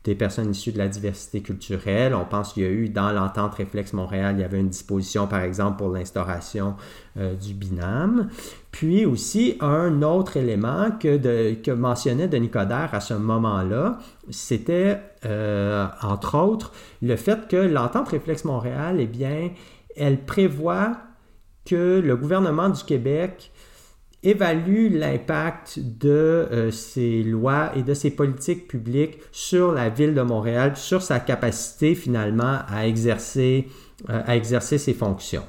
des 0.03 0.13
personnes 0.13 0.51
issues 0.51 0.71
de 0.71 0.77
la 0.77 0.87
diversité 0.87 1.41
culturelle. 1.41 2.13
On 2.13 2.25
pense 2.25 2.53
qu'il 2.53 2.63
y 2.63 2.65
a 2.67 2.69
eu 2.69 2.89
dans 2.89 3.11
l'entente 3.11 3.55
Réflexe 3.55 3.93
Montréal, 3.93 4.35
il 4.37 4.41
y 4.41 4.43
avait 4.43 4.59
une 4.59 4.69
disposition, 4.69 5.25
par 5.25 5.41
exemple, 5.41 5.77
pour 5.77 5.89
l'instauration 5.89 6.75
euh, 7.17 7.33
du 7.33 7.55
binôme. 7.55 8.29
Puis 8.71 9.07
aussi, 9.07 9.57
un 9.61 10.03
autre 10.03 10.37
élément 10.37 10.91
que, 10.91 11.55
que 11.55 11.71
mentionnait 11.71 12.27
Denis 12.27 12.51
Coderre 12.51 12.93
à 12.93 12.99
ce 13.01 13.15
moment-là, 13.15 13.97
c'était, 14.29 15.01
euh, 15.25 15.87
entre 16.03 16.37
autres, 16.37 16.71
le 17.01 17.15
fait 17.15 17.47
que 17.47 17.57
l'entente 17.57 18.09
Réflexe 18.09 18.45
Montréal, 18.45 18.97
eh 18.99 19.07
bien, 19.07 19.49
elle 19.95 20.23
prévoit 20.23 20.97
que 21.69 22.01
le 22.03 22.15
gouvernement 22.15 22.69
du 22.69 22.83
Québec 22.83 23.51
évalue 24.23 24.91
l'impact 24.91 25.79
de 25.79 26.09
euh, 26.09 26.71
ces 26.71 27.23
lois 27.23 27.71
et 27.75 27.83
de 27.83 27.93
ces 27.93 28.11
politiques 28.11 28.67
publiques 28.67 29.19
sur 29.31 29.71
la 29.71 29.89
ville 29.89 30.13
de 30.13 30.21
Montréal, 30.21 30.75
sur 30.75 31.01
sa 31.01 31.19
capacité 31.19 31.95
finalement 31.95 32.59
à 32.67 32.85
exercer, 32.85 33.67
euh, 34.09 34.43
ses 34.59 34.93
fonctions. 34.93 35.45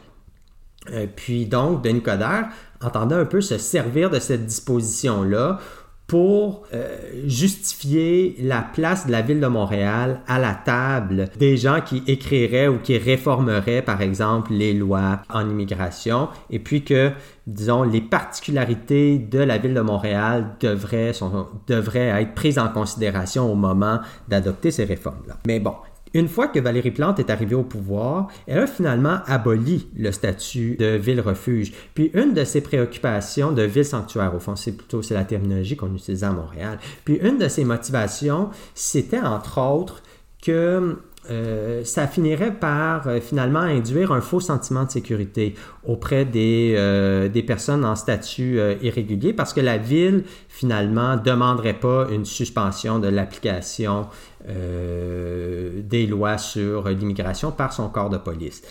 Euh, 0.93 1.07
puis 1.15 1.47
donc, 1.47 1.83
Denis 1.83 2.03
Coderre 2.03 2.49
entendait 2.81 3.17
un 3.17 3.25
peu 3.25 3.41
se 3.41 3.59
servir 3.59 4.09
de 4.09 4.19
cette 4.19 4.47
disposition-là 4.47 5.59
pour 6.11 6.65
euh, 6.75 6.99
justifier 7.29 8.35
la 8.41 8.63
place 8.63 9.07
de 9.07 9.13
la 9.13 9.23
ville 9.23 9.39
de 9.39 9.47
Montréal 9.47 10.23
à 10.27 10.41
la 10.41 10.55
table 10.55 11.29
des 11.39 11.57
gens 11.57 11.81
qui 11.81 12.03
écriraient 12.09 12.67
ou 12.67 12.79
qui 12.79 12.99
réformeraient, 12.99 13.81
par 13.81 14.03
exemple, 14.03 14.53
les 14.53 14.75
lois 14.75 15.21
en 15.33 15.49
immigration, 15.49 16.29
et 16.51 16.59
puis 16.59 16.83
que, 16.83 17.13
disons, 17.47 17.85
les 17.85 18.01
particularités 18.01 19.19
de 19.19 19.39
la 19.39 19.59
ville 19.59 19.73
de 19.73 19.83
Montréal 19.83 20.57
devraient, 20.59 21.13
devraient 21.69 22.23
être 22.23 22.35
prises 22.35 22.59
en 22.59 22.71
considération 22.71 23.49
au 23.49 23.55
moment 23.55 24.01
d'adopter 24.27 24.73
ces 24.73 24.87
réformes-là. 24.87 25.37
Mais 25.47 25.61
bon, 25.61 25.75
une 26.15 26.29
fois 26.29 26.49
que 26.49 26.59
Valérie 26.59 26.91
Plante 26.91 27.19
est 27.19 27.31
arrivée 27.31 27.55
au 27.55 27.63
pouvoir, 27.63 28.29
elle 28.47 28.61
a 28.61 28.67
finalement 28.67 29.19
aboli 29.27 29.89
le 29.97 30.11
statut 30.13 30.77
de 30.77 30.97
ville-refuge. 30.97 31.73
Puis 31.95 32.11
une 32.15 32.35
de 32.35 32.45
ses 32.45 32.61
préoccupations 32.61 33.53
de 33.53 33.63
ville-sanctuaire, 33.63 34.35
au 34.35 34.41
fond, 34.41 34.57
c'est 34.57 34.73
plutôt 34.73 35.03
c'est 35.03 35.15
la 35.15 35.25
terminologie 35.25 35.77
qu'on 35.77 35.95
utilisait 35.95 36.27
à 36.27 36.33
Montréal. 36.33 36.79
Puis 37.05 37.19
une 37.23 37.39
de 37.39 37.49
ses 37.49 37.65
motivations, 37.65 38.51
c'était 38.75 39.21
entre 39.21 39.59
autres 39.61 40.03
que 40.43 40.97
euh, 41.31 41.85
ça 41.85 42.07
finirait 42.07 42.53
par 42.53 43.07
euh, 43.07 43.21
finalement 43.21 43.61
induire 43.61 44.11
un 44.11 44.21
faux 44.21 44.41
sentiment 44.41 44.85
de 44.85 44.91
sécurité 44.91 45.55
auprès 45.87 46.25
des, 46.25 46.75
euh, 46.77 47.29
des 47.29 47.43
personnes 47.43 47.85
en 47.85 47.95
statut 47.95 48.59
irrégulier 48.83 49.33
parce 49.33 49.53
que 49.53 49.61
la 49.61 49.79
ville 49.79 50.25
finalement 50.49 51.17
demanderait 51.17 51.79
pas 51.79 52.09
une 52.11 52.25
suspension 52.25 52.99
de 52.99 53.09
l'application 53.09 54.09
des 54.47 56.07
lois 56.07 56.39
sur 56.39 56.89
l'immigration 56.89 57.53
par 57.53 57.75
son 57.75 57.91
corps 57.91 58.09
de 58.09 58.17
police. 58.17 58.63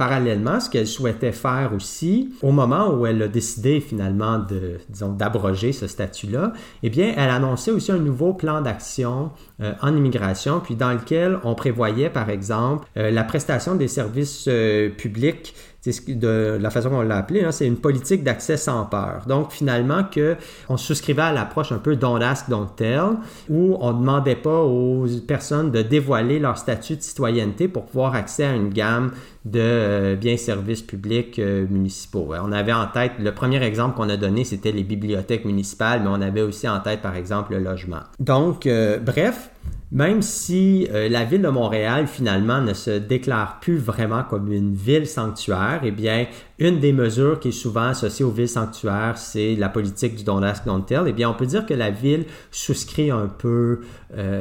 Parallèlement, 0.00 0.60
ce 0.60 0.70
qu'elle 0.70 0.86
souhaitait 0.86 1.30
faire 1.30 1.72
aussi, 1.76 2.32
au 2.40 2.52
moment 2.52 2.88
où 2.88 3.04
elle 3.04 3.22
a 3.22 3.28
décidé 3.28 3.82
finalement 3.82 4.38
de, 4.38 4.78
disons, 4.88 5.12
d'abroger 5.12 5.72
ce 5.72 5.86
statut-là, 5.86 6.54
eh 6.82 6.88
bien, 6.88 7.12
elle 7.18 7.28
annonçait 7.28 7.70
aussi 7.70 7.92
un 7.92 7.98
nouveau 7.98 8.32
plan 8.32 8.62
d'action 8.62 9.30
euh, 9.60 9.74
en 9.82 9.94
immigration, 9.94 10.60
puis 10.60 10.74
dans 10.74 10.92
lequel 10.92 11.38
on 11.44 11.54
prévoyait, 11.54 12.08
par 12.08 12.30
exemple, 12.30 12.88
euh, 12.96 13.10
la 13.10 13.24
prestation 13.24 13.74
des 13.74 13.88
services 13.88 14.46
euh, 14.48 14.88
publics 14.88 15.54
de 15.86 16.58
la 16.60 16.70
façon 16.70 16.90
qu'on 16.90 17.00
l'a 17.02 17.16
appelé, 17.16 17.42
hein, 17.42 17.52
c'est 17.52 17.66
une 17.66 17.78
politique 17.78 18.22
d'accès 18.22 18.58
sans 18.58 18.84
peur. 18.84 19.22
Donc 19.26 19.50
finalement 19.50 20.04
que 20.04 20.36
on 20.68 20.76
souscrivait 20.76 21.22
à 21.22 21.32
l'approche 21.32 21.72
un 21.72 21.78
peu 21.78 21.96
don't 21.96 22.22
ask, 22.22 22.50
don't 22.50 22.68
tell, 22.76 23.16
où 23.48 23.78
on 23.80 23.92
ne 23.92 23.98
demandait 23.98 24.36
pas 24.36 24.60
aux 24.60 25.06
personnes 25.26 25.70
de 25.70 25.80
dévoiler 25.80 26.38
leur 26.38 26.58
statut 26.58 26.96
de 26.96 27.02
citoyenneté 27.02 27.66
pour 27.66 27.86
pouvoir 27.86 28.14
accéder 28.14 28.48
à 28.48 28.54
une 28.54 28.68
gamme 28.68 29.12
de 29.44 29.60
euh, 29.60 30.16
biens 30.16 30.36
services 30.36 30.82
publics 30.82 31.38
euh, 31.38 31.66
municipaux. 31.68 32.34
On 32.42 32.52
avait 32.52 32.74
en 32.74 32.86
tête, 32.86 33.12
le 33.18 33.32
premier 33.32 33.62
exemple 33.62 33.96
qu'on 33.96 34.08
a 34.10 34.16
donné, 34.16 34.44
c'était 34.44 34.72
les 34.72 34.82
bibliothèques 34.82 35.46
municipales, 35.46 36.02
mais 36.02 36.10
on 36.10 36.20
avait 36.20 36.42
aussi 36.42 36.68
en 36.68 36.80
tête, 36.80 37.00
par 37.00 37.16
exemple, 37.16 37.52
le 37.54 37.60
logement. 37.60 38.00
Donc, 38.18 38.66
euh, 38.66 38.98
bref, 38.98 39.50
même 39.92 40.22
si 40.22 40.86
la 40.92 41.24
ville 41.24 41.42
de 41.42 41.48
Montréal 41.48 42.06
finalement 42.06 42.60
ne 42.60 42.74
se 42.74 42.92
déclare 42.92 43.58
plus 43.58 43.76
vraiment 43.76 44.22
comme 44.22 44.52
une 44.52 44.72
ville 44.72 45.04
sanctuaire, 45.04 45.80
eh 45.82 45.90
bien, 45.90 46.26
une 46.60 46.78
des 46.78 46.92
mesures 46.92 47.40
qui 47.40 47.48
est 47.48 47.50
souvent 47.52 47.88
associée 47.88 48.24
aux 48.24 48.30
villes 48.30 48.48
sanctuaires, 48.48 49.18
c'est 49.18 49.56
la 49.56 49.68
politique 49.68 50.14
du 50.14 50.22
don 50.22 50.44
ask, 50.44 50.64
don't 50.64 50.84
tell. 50.84 51.02
Eh 51.08 51.12
bien, 51.12 51.28
on 51.28 51.34
peut 51.34 51.46
dire 51.46 51.66
que 51.66 51.74
la 51.74 51.90
ville 51.90 52.26
souscrit 52.52 53.10
un 53.10 53.26
peu, 53.26 53.80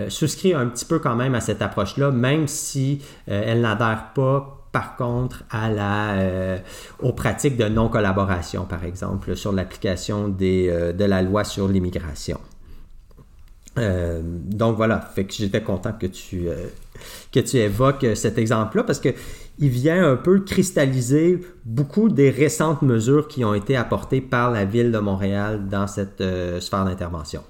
souscrit 0.09 0.53
un 0.53 0.67
petit 0.67 0.85
peu 0.85 0.99
quand 0.99 1.15
même 1.15 1.33
à 1.33 1.41
cette 1.41 1.63
approche-là, 1.63 2.11
même 2.11 2.47
si 2.47 3.01
elle 3.25 3.61
n'adhère 3.61 4.13
pas 4.13 4.58
par 4.71 4.95
contre 4.95 5.43
à 5.49 5.69
la, 5.69 6.11
euh, 6.13 6.57
aux 6.99 7.13
pratiques 7.13 7.57
de 7.57 7.67
non-collaboration, 7.67 8.65
par 8.65 8.83
exemple, 8.83 9.35
sur 9.35 9.51
l'application 9.51 10.35
euh, 10.41 10.93
de 10.93 11.05
la 11.05 11.21
loi 11.21 11.43
sur 11.43 11.67
l'immigration. 11.67 12.39
donc 13.77 14.75
voilà, 14.75 14.99
fait 14.99 15.23
que 15.23 15.33
j'étais 15.33 15.61
content 15.61 15.93
que 15.93 16.07
tu, 16.07 16.47
que 17.31 17.39
tu 17.39 17.57
évoques 17.57 18.05
cet 18.15 18.37
exemple-là 18.37 18.83
parce 18.83 18.99
que 18.99 19.09
il 19.57 19.69
vient 19.69 20.11
un 20.11 20.17
peu 20.17 20.41
cristalliser 20.41 21.39
beaucoup 21.63 22.09
des 22.09 22.29
récentes 22.29 22.81
mesures 22.81 23.27
qui 23.29 23.45
ont 23.45 23.53
été 23.53 23.77
apportées 23.77 24.21
par 24.21 24.51
la 24.51 24.65
ville 24.65 24.91
de 24.91 24.99
Montréal 24.99 25.69
dans 25.69 25.87
cette 25.87 26.21
sphère 26.59 26.83
d'intervention. 26.83 27.41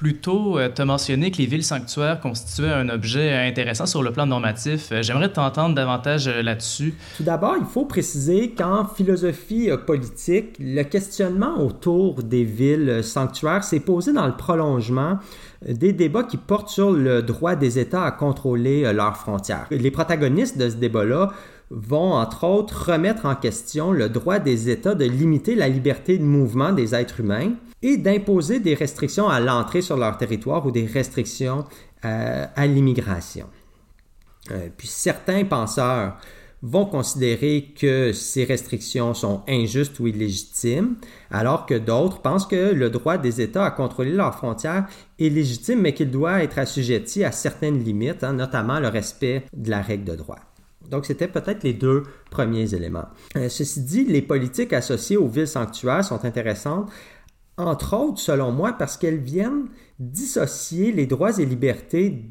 Plus 0.00 0.16
tôt, 0.16 0.58
euh, 0.58 0.70
tu 0.74 0.80
as 0.80 0.86
mentionné 0.86 1.30
que 1.30 1.36
les 1.36 1.44
villes 1.44 1.62
sanctuaires 1.62 2.20
constituaient 2.20 2.72
un 2.72 2.88
objet 2.88 3.34
intéressant 3.34 3.84
sur 3.84 4.02
le 4.02 4.10
plan 4.10 4.24
normatif. 4.24 4.88
Euh, 4.92 5.02
j'aimerais 5.02 5.30
t'entendre 5.30 5.74
davantage 5.74 6.26
euh, 6.26 6.40
là-dessus. 6.40 6.94
Tout 7.18 7.22
d'abord, 7.22 7.56
il 7.60 7.66
faut 7.66 7.84
préciser 7.84 8.52
qu'en 8.52 8.86
philosophie 8.86 9.68
politique, 9.86 10.56
le 10.58 10.84
questionnement 10.84 11.62
autour 11.62 12.22
des 12.22 12.44
villes 12.44 13.04
sanctuaires 13.04 13.62
s'est 13.62 13.80
posé 13.80 14.14
dans 14.14 14.26
le 14.26 14.34
prolongement 14.38 15.18
des 15.68 15.92
débats 15.92 16.24
qui 16.24 16.38
portent 16.38 16.70
sur 16.70 16.92
le 16.92 17.20
droit 17.20 17.54
des 17.54 17.78
États 17.78 18.04
à 18.04 18.10
contrôler 18.10 18.90
leurs 18.94 19.18
frontières. 19.18 19.66
Les 19.70 19.90
protagonistes 19.90 20.56
de 20.56 20.70
ce 20.70 20.76
débat-là 20.76 21.28
vont, 21.68 22.14
entre 22.14 22.44
autres, 22.44 22.92
remettre 22.92 23.26
en 23.26 23.34
question 23.34 23.92
le 23.92 24.08
droit 24.08 24.38
des 24.38 24.70
États 24.70 24.94
de 24.94 25.04
limiter 25.04 25.54
la 25.56 25.68
liberté 25.68 26.16
de 26.16 26.24
mouvement 26.24 26.72
des 26.72 26.94
êtres 26.94 27.20
humains 27.20 27.50
et 27.82 27.96
d'imposer 27.96 28.60
des 28.60 28.74
restrictions 28.74 29.28
à 29.28 29.40
l'entrée 29.40 29.82
sur 29.82 29.96
leur 29.96 30.16
territoire 30.18 30.64
ou 30.66 30.70
des 30.70 30.86
restrictions 30.86 31.64
euh, 32.04 32.46
à 32.54 32.66
l'immigration. 32.66 33.46
Euh, 34.50 34.68
puis 34.76 34.88
certains 34.88 35.44
penseurs 35.44 36.16
vont 36.62 36.84
considérer 36.84 37.72
que 37.78 38.12
ces 38.12 38.44
restrictions 38.44 39.14
sont 39.14 39.42
injustes 39.48 39.98
ou 39.98 40.06
illégitimes, 40.06 40.96
alors 41.30 41.64
que 41.64 41.74
d'autres 41.74 42.20
pensent 42.20 42.46
que 42.46 42.74
le 42.74 42.90
droit 42.90 43.16
des 43.16 43.40
États 43.40 43.64
à 43.64 43.70
contrôler 43.70 44.12
leurs 44.12 44.34
frontières 44.34 44.86
est 45.18 45.30
légitime, 45.30 45.80
mais 45.80 45.94
qu'il 45.94 46.10
doit 46.10 46.42
être 46.42 46.58
assujetti 46.58 47.24
à 47.24 47.32
certaines 47.32 47.82
limites, 47.82 48.24
hein, 48.24 48.34
notamment 48.34 48.78
le 48.78 48.88
respect 48.88 49.44
de 49.54 49.70
la 49.70 49.80
règle 49.80 50.04
de 50.04 50.16
droit. 50.16 50.38
Donc, 50.90 51.06
c'était 51.06 51.28
peut-être 51.28 51.62
les 51.62 51.72
deux 51.72 52.02
premiers 52.30 52.74
éléments. 52.74 53.06
Euh, 53.36 53.48
ceci 53.48 53.82
dit, 53.82 54.04
les 54.04 54.22
politiques 54.22 54.72
associées 54.72 55.16
aux 55.16 55.28
villes 55.28 55.46
sanctuaires 55.46 56.04
sont 56.04 56.24
intéressantes 56.24 56.90
entre 57.66 57.96
autres, 57.96 58.20
selon 58.20 58.52
moi, 58.52 58.72
parce 58.72 58.96
qu'elles 58.96 59.20
viennent 59.20 59.66
dissocier 59.98 60.92
les 60.92 61.06
droits 61.06 61.38
et 61.38 61.46
libertés 61.46 62.24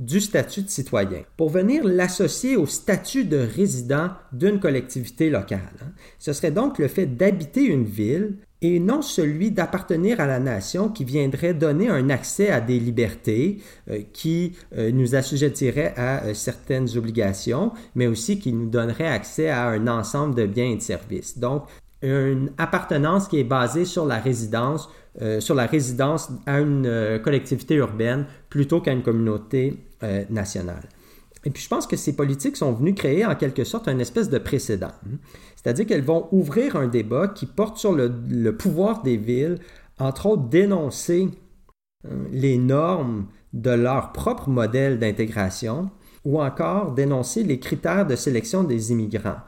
du 0.00 0.20
statut 0.20 0.62
de 0.62 0.70
citoyen 0.70 1.22
pour 1.36 1.50
venir 1.50 1.84
l'associer 1.84 2.56
au 2.56 2.64
statut 2.66 3.26
de 3.26 3.36
résident 3.36 4.08
d'une 4.32 4.58
collectivité 4.58 5.28
locale. 5.28 5.60
Hein. 5.82 5.92
Ce 6.18 6.32
serait 6.32 6.50
donc 6.50 6.78
le 6.78 6.88
fait 6.88 7.06
d'habiter 7.06 7.64
une 7.64 7.84
ville 7.84 8.38
et 8.62 8.80
non 8.80 9.02
celui 9.02 9.50
d'appartenir 9.50 10.20
à 10.20 10.26
la 10.26 10.38
nation 10.38 10.88
qui 10.88 11.04
viendrait 11.04 11.54
donner 11.54 11.88
un 11.88 12.10
accès 12.10 12.50
à 12.50 12.60
des 12.60 12.78
libertés 12.78 13.58
euh, 13.90 14.00
qui 14.12 14.56
euh, 14.76 14.90
nous 14.90 15.14
assujettirait 15.14 15.94
à 15.96 16.24
euh, 16.24 16.34
certaines 16.34 16.96
obligations, 16.96 17.72
mais 17.94 18.06
aussi 18.06 18.38
qui 18.38 18.52
nous 18.52 18.68
donnerait 18.68 19.06
accès 19.06 19.48
à 19.48 19.68
un 19.68 19.86
ensemble 19.86 20.34
de 20.34 20.46
biens 20.46 20.70
et 20.70 20.76
de 20.76 20.82
services. 20.82 21.38
Donc, 21.38 21.64
une 22.02 22.50
appartenance 22.58 23.28
qui 23.28 23.38
est 23.38 23.44
basée 23.44 23.84
sur 23.84 24.06
la 24.06 24.18
résidence, 24.18 24.88
euh, 25.20 25.40
sur 25.40 25.54
la 25.54 25.66
résidence 25.66 26.30
à 26.46 26.60
une 26.60 26.86
euh, 26.86 27.18
collectivité 27.18 27.74
urbaine 27.74 28.26
plutôt 28.48 28.80
qu'à 28.80 28.92
une 28.92 29.02
communauté 29.02 29.86
euh, 30.02 30.24
nationale. 30.30 30.88
Et 31.44 31.50
puis 31.50 31.62
je 31.62 31.68
pense 31.68 31.86
que 31.86 31.96
ces 31.96 32.14
politiques 32.14 32.56
sont 32.56 32.72
venues 32.72 32.94
créer 32.94 33.24
en 33.24 33.34
quelque 33.34 33.64
sorte 33.64 33.88
un 33.88 33.98
espèce 33.98 34.28
de 34.28 34.38
précédent. 34.38 34.92
C'est-à-dire 35.56 35.86
qu'elles 35.86 36.04
vont 36.04 36.28
ouvrir 36.32 36.76
un 36.76 36.86
débat 36.86 37.28
qui 37.28 37.46
porte 37.46 37.78
sur 37.78 37.92
le 37.92 38.50
pouvoir 38.56 39.02
des 39.02 39.16
villes, 39.16 39.58
entre 39.98 40.26
autres 40.26 40.48
dénoncer 40.48 41.28
les 42.30 42.58
normes 42.58 43.26
de 43.52 43.70
leur 43.70 44.12
propre 44.12 44.48
modèle 44.48 44.98
d'intégration 44.98 45.90
ou 46.24 46.42
encore 46.42 46.92
dénoncer 46.92 47.42
les 47.42 47.58
critères 47.58 48.06
de 48.06 48.16
sélection 48.16 48.62
des 48.62 48.92
immigrants. 48.92 49.40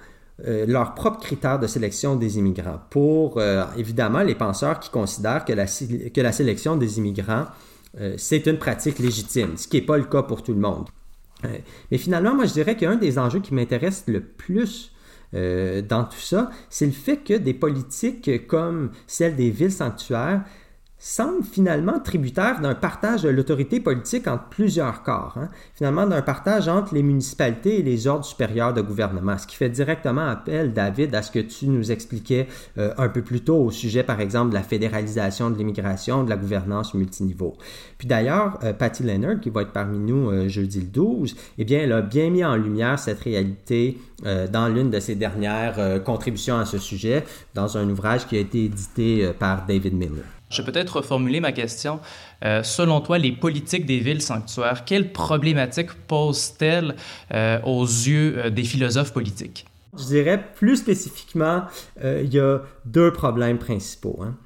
Euh, 0.46 0.64
leurs 0.66 0.94
propres 0.94 1.20
critères 1.20 1.58
de 1.58 1.66
sélection 1.66 2.16
des 2.16 2.38
immigrants 2.38 2.80
pour, 2.88 3.36
euh, 3.36 3.64
évidemment, 3.76 4.22
les 4.22 4.34
penseurs 4.34 4.80
qui 4.80 4.88
considèrent 4.88 5.44
que 5.44 5.52
la, 5.52 5.66
que 5.66 6.20
la 6.20 6.32
sélection 6.32 6.76
des 6.76 6.98
immigrants, 6.98 7.44
euh, 8.00 8.14
c'est 8.16 8.46
une 8.46 8.56
pratique 8.56 8.98
légitime, 8.98 9.56
ce 9.56 9.68
qui 9.68 9.76
n'est 9.76 9.86
pas 9.86 9.98
le 9.98 10.04
cas 10.04 10.22
pour 10.22 10.42
tout 10.42 10.54
le 10.54 10.58
monde. 10.58 10.88
mais 11.90 11.98
finalement, 11.98 12.34
moi, 12.34 12.46
je 12.46 12.54
dirais 12.54 12.76
qu'un 12.76 12.96
des 12.96 13.18
enjeux 13.18 13.40
qui 13.40 13.52
m'intéresse 13.52 14.04
le 14.06 14.20
plus 14.20 14.92
dans 15.32 16.04
tout 16.04 16.20
ça, 16.20 16.50
c'est 16.68 16.84
le 16.84 16.92
fait 16.92 17.16
que 17.16 17.32
des 17.32 17.54
politiques 17.54 18.46
comme 18.46 18.90
celle 19.06 19.34
des 19.34 19.48
villes 19.48 19.72
sanctuaires 19.72 20.44
semble 21.04 21.42
finalement 21.42 21.98
tributaire 21.98 22.60
d'un 22.60 22.76
partage 22.76 23.22
de 23.22 23.28
l'autorité 23.28 23.80
politique 23.80 24.28
entre 24.28 24.44
plusieurs 24.50 25.02
corps, 25.02 25.34
hein. 25.36 25.48
finalement 25.74 26.06
d'un 26.06 26.22
partage 26.22 26.68
entre 26.68 26.94
les 26.94 27.02
municipalités 27.02 27.80
et 27.80 27.82
les 27.82 28.06
ordres 28.06 28.24
supérieurs 28.24 28.72
de 28.72 28.82
gouvernement, 28.82 29.36
ce 29.36 29.48
qui 29.48 29.56
fait 29.56 29.68
directement 29.68 30.28
appel, 30.28 30.72
David, 30.72 31.12
à 31.16 31.22
ce 31.22 31.32
que 31.32 31.40
tu 31.40 31.66
nous 31.66 31.90
expliquais 31.90 32.46
euh, 32.78 32.94
un 32.98 33.08
peu 33.08 33.22
plus 33.22 33.40
tôt 33.40 33.64
au 33.64 33.72
sujet, 33.72 34.04
par 34.04 34.20
exemple, 34.20 34.50
de 34.50 34.54
la 34.54 34.62
fédéralisation 34.62 35.50
de 35.50 35.58
l'immigration, 35.58 36.22
de 36.22 36.30
la 36.30 36.36
gouvernance 36.36 36.94
multiniveau. 36.94 37.56
Puis 37.98 38.06
d'ailleurs, 38.06 38.60
euh, 38.62 38.72
Patty 38.72 39.02
Leonard, 39.02 39.40
qui 39.40 39.50
va 39.50 39.62
être 39.62 39.72
parmi 39.72 39.98
nous 39.98 40.30
euh, 40.30 40.48
jeudi 40.48 40.82
le 40.82 40.86
12, 40.86 41.34
eh 41.58 41.64
bien, 41.64 41.80
elle 41.80 41.92
a 41.92 42.02
bien 42.02 42.30
mis 42.30 42.44
en 42.44 42.54
lumière 42.54 43.00
cette 43.00 43.18
réalité 43.18 43.98
dans 44.52 44.68
l'une 44.68 44.88
de 44.88 45.00
ses 45.00 45.16
dernières 45.16 46.00
contributions 46.04 46.56
à 46.56 46.64
ce 46.64 46.78
sujet, 46.78 47.24
dans 47.54 47.76
un 47.76 47.90
ouvrage 47.90 48.28
qui 48.28 48.36
a 48.36 48.38
été 48.38 48.66
édité 48.66 49.32
par 49.36 49.66
David 49.66 49.94
Miller. 49.94 50.22
Je 50.52 50.60
vais 50.60 50.70
peut-être 50.70 50.98
reformuler 50.98 51.40
ma 51.40 51.52
question. 51.52 51.98
Euh, 52.44 52.62
selon 52.62 53.00
toi, 53.00 53.18
les 53.18 53.32
politiques 53.32 53.86
des 53.86 53.98
villes 53.98 54.20
sanctuaires, 54.20 54.84
quelles 54.84 55.10
problématiques 55.10 55.92
posent-elles 56.06 56.94
euh, 57.32 57.58
aux 57.64 57.84
yeux 57.84 58.34
euh, 58.36 58.50
des 58.50 58.62
philosophes 58.62 59.12
politiques? 59.12 59.66
Je 59.98 60.04
dirais 60.04 60.42
plus 60.54 60.76
spécifiquement, 60.76 61.64
il 62.02 62.32
y 62.32 62.38
a 62.38 62.60
deux 62.86 63.12
problèmes 63.12 63.58
principaux. 63.58 64.20
Hein. 64.22 64.36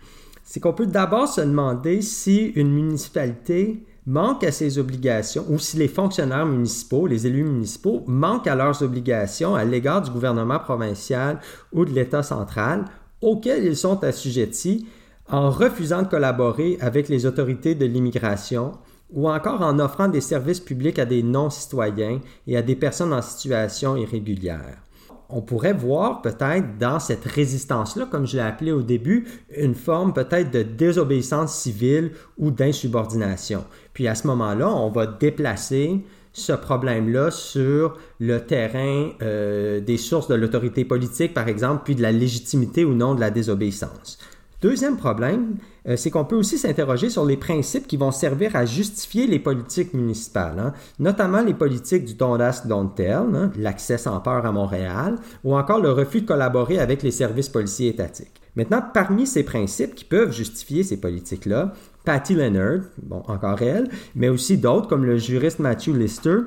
C'est 0.42 0.59
qu'on 0.59 0.73
peut 0.73 0.87
d'abord 0.87 1.29
se 1.29 1.40
demander 1.40 2.03
si 2.03 2.47
une 2.57 2.73
municipalité 2.73 3.85
manque 4.07 4.42
à 4.42 4.51
ses 4.51 4.79
obligations 4.79 5.45
ou 5.49 5.59
si 5.61 5.77
les 5.77 5.87
fonctionnaires 5.87 6.47
municipaux, 6.47 7.07
les 7.07 7.29
élus 7.29 7.45
municipaux, 7.45 8.03
manquent 8.09 8.49
à 8.49 8.57
leurs 8.57 8.83
obligations 8.83 9.55
à 9.55 9.64
l'égard 9.64 10.03
du 10.03 10.11
gouvernement 10.11 10.59
provincial 10.59 11.38
ou 11.73 11.85
de 11.85 11.92
l'État 11.92 12.25
central 12.25 12.85
auxquels 13.21 13.64
ils 13.64 13.77
sont 13.77 14.03
assujettis 14.03 14.87
en 15.29 15.51
refusant 15.51 16.03
de 16.03 16.09
collaborer 16.09 16.79
avec 16.81 17.09
les 17.09 17.27
autorités 17.27 17.75
de 17.75 17.87
l'immigration 17.87 18.73
ou 19.12 19.29
encore 19.29 19.62
en 19.62 19.79
offrant 19.79 20.09
des 20.09 20.21
services 20.21 20.61
publics 20.61 20.99
à 20.99 21.05
des 21.05 21.23
non-citoyens 21.23 22.21
et 22.47 22.57
à 22.57 22.62
des 22.62 22.77
personnes 22.77 23.12
en 23.12 23.23
situation 23.23 23.97
irrégulière. 23.97 24.83
On 25.29 25.43
pourrait 25.43 25.73
voir 25.73 26.23
peut-être 26.23 26.79
dans 26.79 27.01
cette 27.01 27.25
résistance-là, 27.25 28.07
comme 28.07 28.27
je 28.27 28.37
l'ai 28.37 28.43
appelé 28.43 28.71
au 28.71 28.83
début, 28.83 29.27
une 29.57 29.75
forme 29.75 30.12
peut-être 30.12 30.53
de 30.53 30.62
désobéissance 30.62 31.53
civile 31.53 32.12
ou 32.39 32.53
d'insubordination. 32.53 33.65
Puis 33.93 34.07
à 34.07 34.15
ce 34.15 34.29
moment-là, 34.29 34.71
on 34.71 34.89
va 34.91 35.07
déplacer 35.07 36.05
ce 36.33 36.53
problème-là 36.53 37.31
sur 37.31 37.97
le 38.21 38.39
terrain 38.41 39.11
euh, 39.23 39.81
des 39.81 39.97
sources 39.97 40.29
de 40.29 40.35
l'autorité 40.35 40.85
politique, 40.85 41.35
par 41.35 41.49
exemple, 41.49 41.83
puis 41.85 41.95
de 41.97 42.03
la 42.03 42.12
légitimité 42.12 42.85
ou 42.85 42.95
non 42.95 43.15
de 43.15 43.21
la 43.21 43.31
désobéissance. 43.31 44.19
Deuxième 44.66 44.96
problème, 44.96 45.59
euh, 45.87 45.94
c'est 45.94 46.11
qu'on 46.11 46.24
peut 46.24 46.35
aussi 46.35 46.59
s'interroger 46.59 47.09
sur 47.09 47.24
les 47.24 47.37
principes 47.37 47.87
qui 47.87 47.96
vont 47.96 48.11
servir 48.11 48.57
à 48.57 48.64
justifier 48.64 49.29
les 49.29 49.38
politiques 49.38 49.94
municipales, 49.94 50.59
hein. 50.59 50.72
notamment 50.98 51.40
les 51.40 51.55
politiques 51.55 52.05
du 52.05 52.14
Don't 52.14 52.40
Ask, 52.40 52.64
hein, 52.68 53.52
l'accès 53.57 53.96
sans 53.96 54.18
peur 54.18 54.44
à 54.44 54.50
Montréal, 54.50 55.18
ou 55.44 55.57
encore 55.57 55.81
le 55.81 55.92
refus 55.92 56.22
de 56.22 56.26
collaborer 56.26 56.81
avec 56.81 57.05
les 57.05 57.12
services 57.12 57.48
policiers 57.48 57.90
étatiques. 57.90 58.40
Maintenant, 58.57 58.83
parmi 58.92 59.24
ces 59.29 59.44
principes 59.44 59.94
qui 59.94 60.05
peuvent 60.05 60.33
justifier 60.33 60.83
ces 60.83 60.96
politiques-là, 60.96 61.72
Patty 62.05 62.35
Leonard, 62.35 62.81
bon, 63.00 63.22
encore 63.29 63.62
elle, 63.62 63.88
mais 64.16 64.29
aussi 64.29 64.59
d'autres 64.59 64.88
comme 64.88 65.05
le 65.05 65.16
juriste 65.16 65.61
Matthew 65.61 65.94
Lister, 65.94 66.38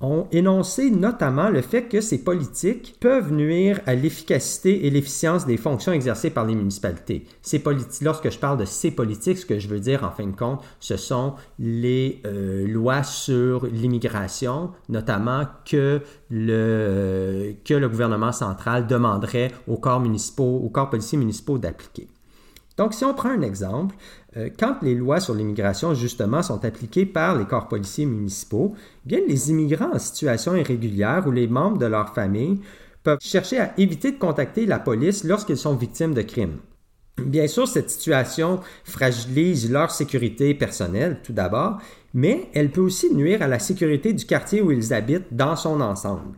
ont 0.00 0.26
énoncé 0.30 0.90
notamment 0.90 1.48
le 1.48 1.62
fait 1.62 1.84
que 1.84 2.02
ces 2.02 2.22
politiques 2.22 2.96
peuvent 3.00 3.32
nuire 3.32 3.80
à 3.86 3.94
l'efficacité 3.94 4.86
et 4.86 4.90
l'efficience 4.90 5.46
des 5.46 5.56
fonctions 5.56 5.92
exercées 5.92 6.30
par 6.30 6.44
les 6.44 6.54
municipalités. 6.54 7.24
Ces 7.40 7.62
lorsque 8.02 8.30
je 8.30 8.38
parle 8.38 8.58
de 8.58 8.66
ces 8.66 8.90
politiques, 8.90 9.38
ce 9.38 9.46
que 9.46 9.58
je 9.58 9.68
veux 9.68 9.80
dire 9.80 10.04
en 10.04 10.10
fin 10.10 10.26
de 10.26 10.36
compte, 10.36 10.62
ce 10.80 10.96
sont 10.96 11.34
les 11.58 12.20
euh, 12.26 12.66
lois 12.66 13.02
sur 13.02 13.66
l'immigration, 13.66 14.70
notamment 14.88 15.44
que 15.64 16.02
le, 16.30 17.54
que 17.64 17.74
le 17.74 17.88
gouvernement 17.88 18.32
central 18.32 18.86
demanderait 18.86 19.52
aux 19.66 19.78
corps 19.78 20.00
municipaux, 20.00 20.60
aux 20.62 20.68
corps 20.68 20.90
policiers 20.90 21.18
municipaux 21.18 21.56
d'appliquer. 21.56 22.08
Donc, 22.76 22.92
si 22.92 23.04
on 23.04 23.14
prend 23.14 23.30
un 23.30 23.40
exemple, 23.40 23.94
quand 24.58 24.76
les 24.82 24.94
lois 24.94 25.20
sur 25.20 25.34
l'immigration, 25.34 25.94
justement, 25.94 26.42
sont 26.42 26.64
appliquées 26.64 27.06
par 27.06 27.38
les 27.38 27.46
corps 27.46 27.68
policiers 27.68 28.06
municipaux, 28.06 28.74
bien 29.04 29.20
les 29.26 29.50
immigrants 29.50 29.94
en 29.94 29.98
situation 29.98 30.54
irrégulière 30.54 31.26
ou 31.26 31.30
les 31.30 31.48
membres 31.48 31.78
de 31.78 31.86
leur 31.86 32.14
famille 32.14 32.60
peuvent 33.02 33.18
chercher 33.20 33.58
à 33.60 33.72
éviter 33.78 34.12
de 34.12 34.18
contacter 34.18 34.66
la 34.66 34.78
police 34.78 35.24
lorsqu'ils 35.24 35.56
sont 35.56 35.74
victimes 35.74 36.12
de 36.12 36.22
crimes. 36.22 36.58
Bien 37.18 37.46
sûr, 37.46 37.66
cette 37.66 37.88
situation 37.88 38.60
fragilise 38.84 39.70
leur 39.70 39.90
sécurité 39.90 40.52
personnelle, 40.54 41.20
tout 41.22 41.32
d'abord, 41.32 41.78
mais 42.12 42.48
elle 42.52 42.70
peut 42.70 42.82
aussi 42.82 43.14
nuire 43.14 43.42
à 43.42 43.46
la 43.46 43.58
sécurité 43.58 44.12
du 44.12 44.26
quartier 44.26 44.60
où 44.60 44.70
ils 44.70 44.92
habitent 44.92 45.32
dans 45.32 45.56
son 45.56 45.80
ensemble. 45.80 46.36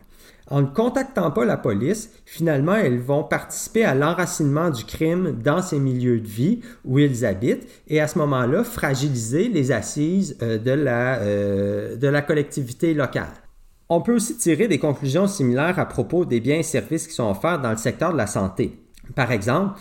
En 0.51 0.61
ne 0.61 0.67
contactant 0.67 1.29
pas 1.29 1.45
la 1.45 1.57
police, 1.57 2.09
finalement, 2.25 2.73
elles 2.73 2.99
vont 2.99 3.23
participer 3.23 3.85
à 3.85 3.93
l'enracinement 3.93 4.71
du 4.71 4.83
crime 4.83 5.39
dans 5.43 5.61
ces 5.61 5.79
milieux 5.79 6.19
de 6.19 6.27
vie 6.27 6.61
où 6.85 6.97
ils 6.97 7.23
habitent 7.23 7.67
et 7.87 8.01
à 8.01 8.07
ce 8.07 8.17
moment-là, 8.17 8.63
fragiliser 8.63 9.47
les 9.47 9.71
assises 9.71 10.37
euh, 10.41 10.57
de 10.57 10.71
la, 10.71 11.19
euh, 11.19 11.95
de 11.95 12.07
la 12.07 12.23
collectivité 12.23 12.95
locale. 12.95 13.29
On 13.89 14.01
peut 14.01 14.15
aussi 14.15 14.37
tirer 14.37 14.67
des 14.67 14.79
conclusions 14.79 15.27
similaires 15.27 15.77
à 15.77 15.85
propos 15.85 16.25
des 16.25 16.39
biens 16.39 16.57
et 16.57 16.63
services 16.63 17.07
qui 17.07 17.13
sont 17.13 17.29
offerts 17.29 17.61
dans 17.61 17.71
le 17.71 17.77
secteur 17.77 18.11
de 18.11 18.17
la 18.17 18.27
santé. 18.27 18.79
Par 19.15 19.31
exemple, 19.31 19.79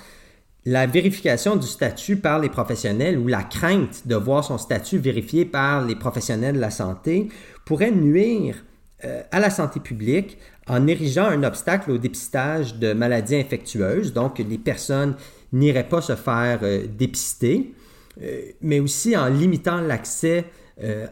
la 0.66 0.86
vérification 0.86 1.56
du 1.56 1.66
statut 1.66 2.16
par 2.16 2.38
les 2.38 2.50
professionnels 2.50 3.18
ou 3.18 3.26
la 3.26 3.42
crainte 3.42 4.06
de 4.06 4.16
voir 4.16 4.44
son 4.44 4.58
statut 4.58 4.98
vérifié 4.98 5.46
par 5.46 5.84
les 5.84 5.96
professionnels 5.96 6.56
de 6.56 6.60
la 6.60 6.70
santé 6.70 7.28
pourrait 7.64 7.90
nuire 7.90 8.56
euh, 9.04 9.22
à 9.30 9.38
la 9.38 9.48
santé 9.48 9.78
publique 9.78 10.38
en 10.68 10.86
érigeant 10.86 11.26
un 11.26 11.42
obstacle 11.44 11.90
au 11.90 11.98
dépistage 11.98 12.76
de 12.76 12.92
maladies 12.92 13.36
infectieuses, 13.36 14.12
donc 14.12 14.38
les 14.38 14.58
personnes 14.58 15.14
n'iraient 15.52 15.88
pas 15.88 16.00
se 16.00 16.14
faire 16.14 16.60
euh, 16.62 16.86
dépister, 16.86 17.74
euh, 18.22 18.40
mais 18.60 18.80
aussi 18.80 19.16
en 19.16 19.28
limitant 19.28 19.80
l'accès 19.80 20.44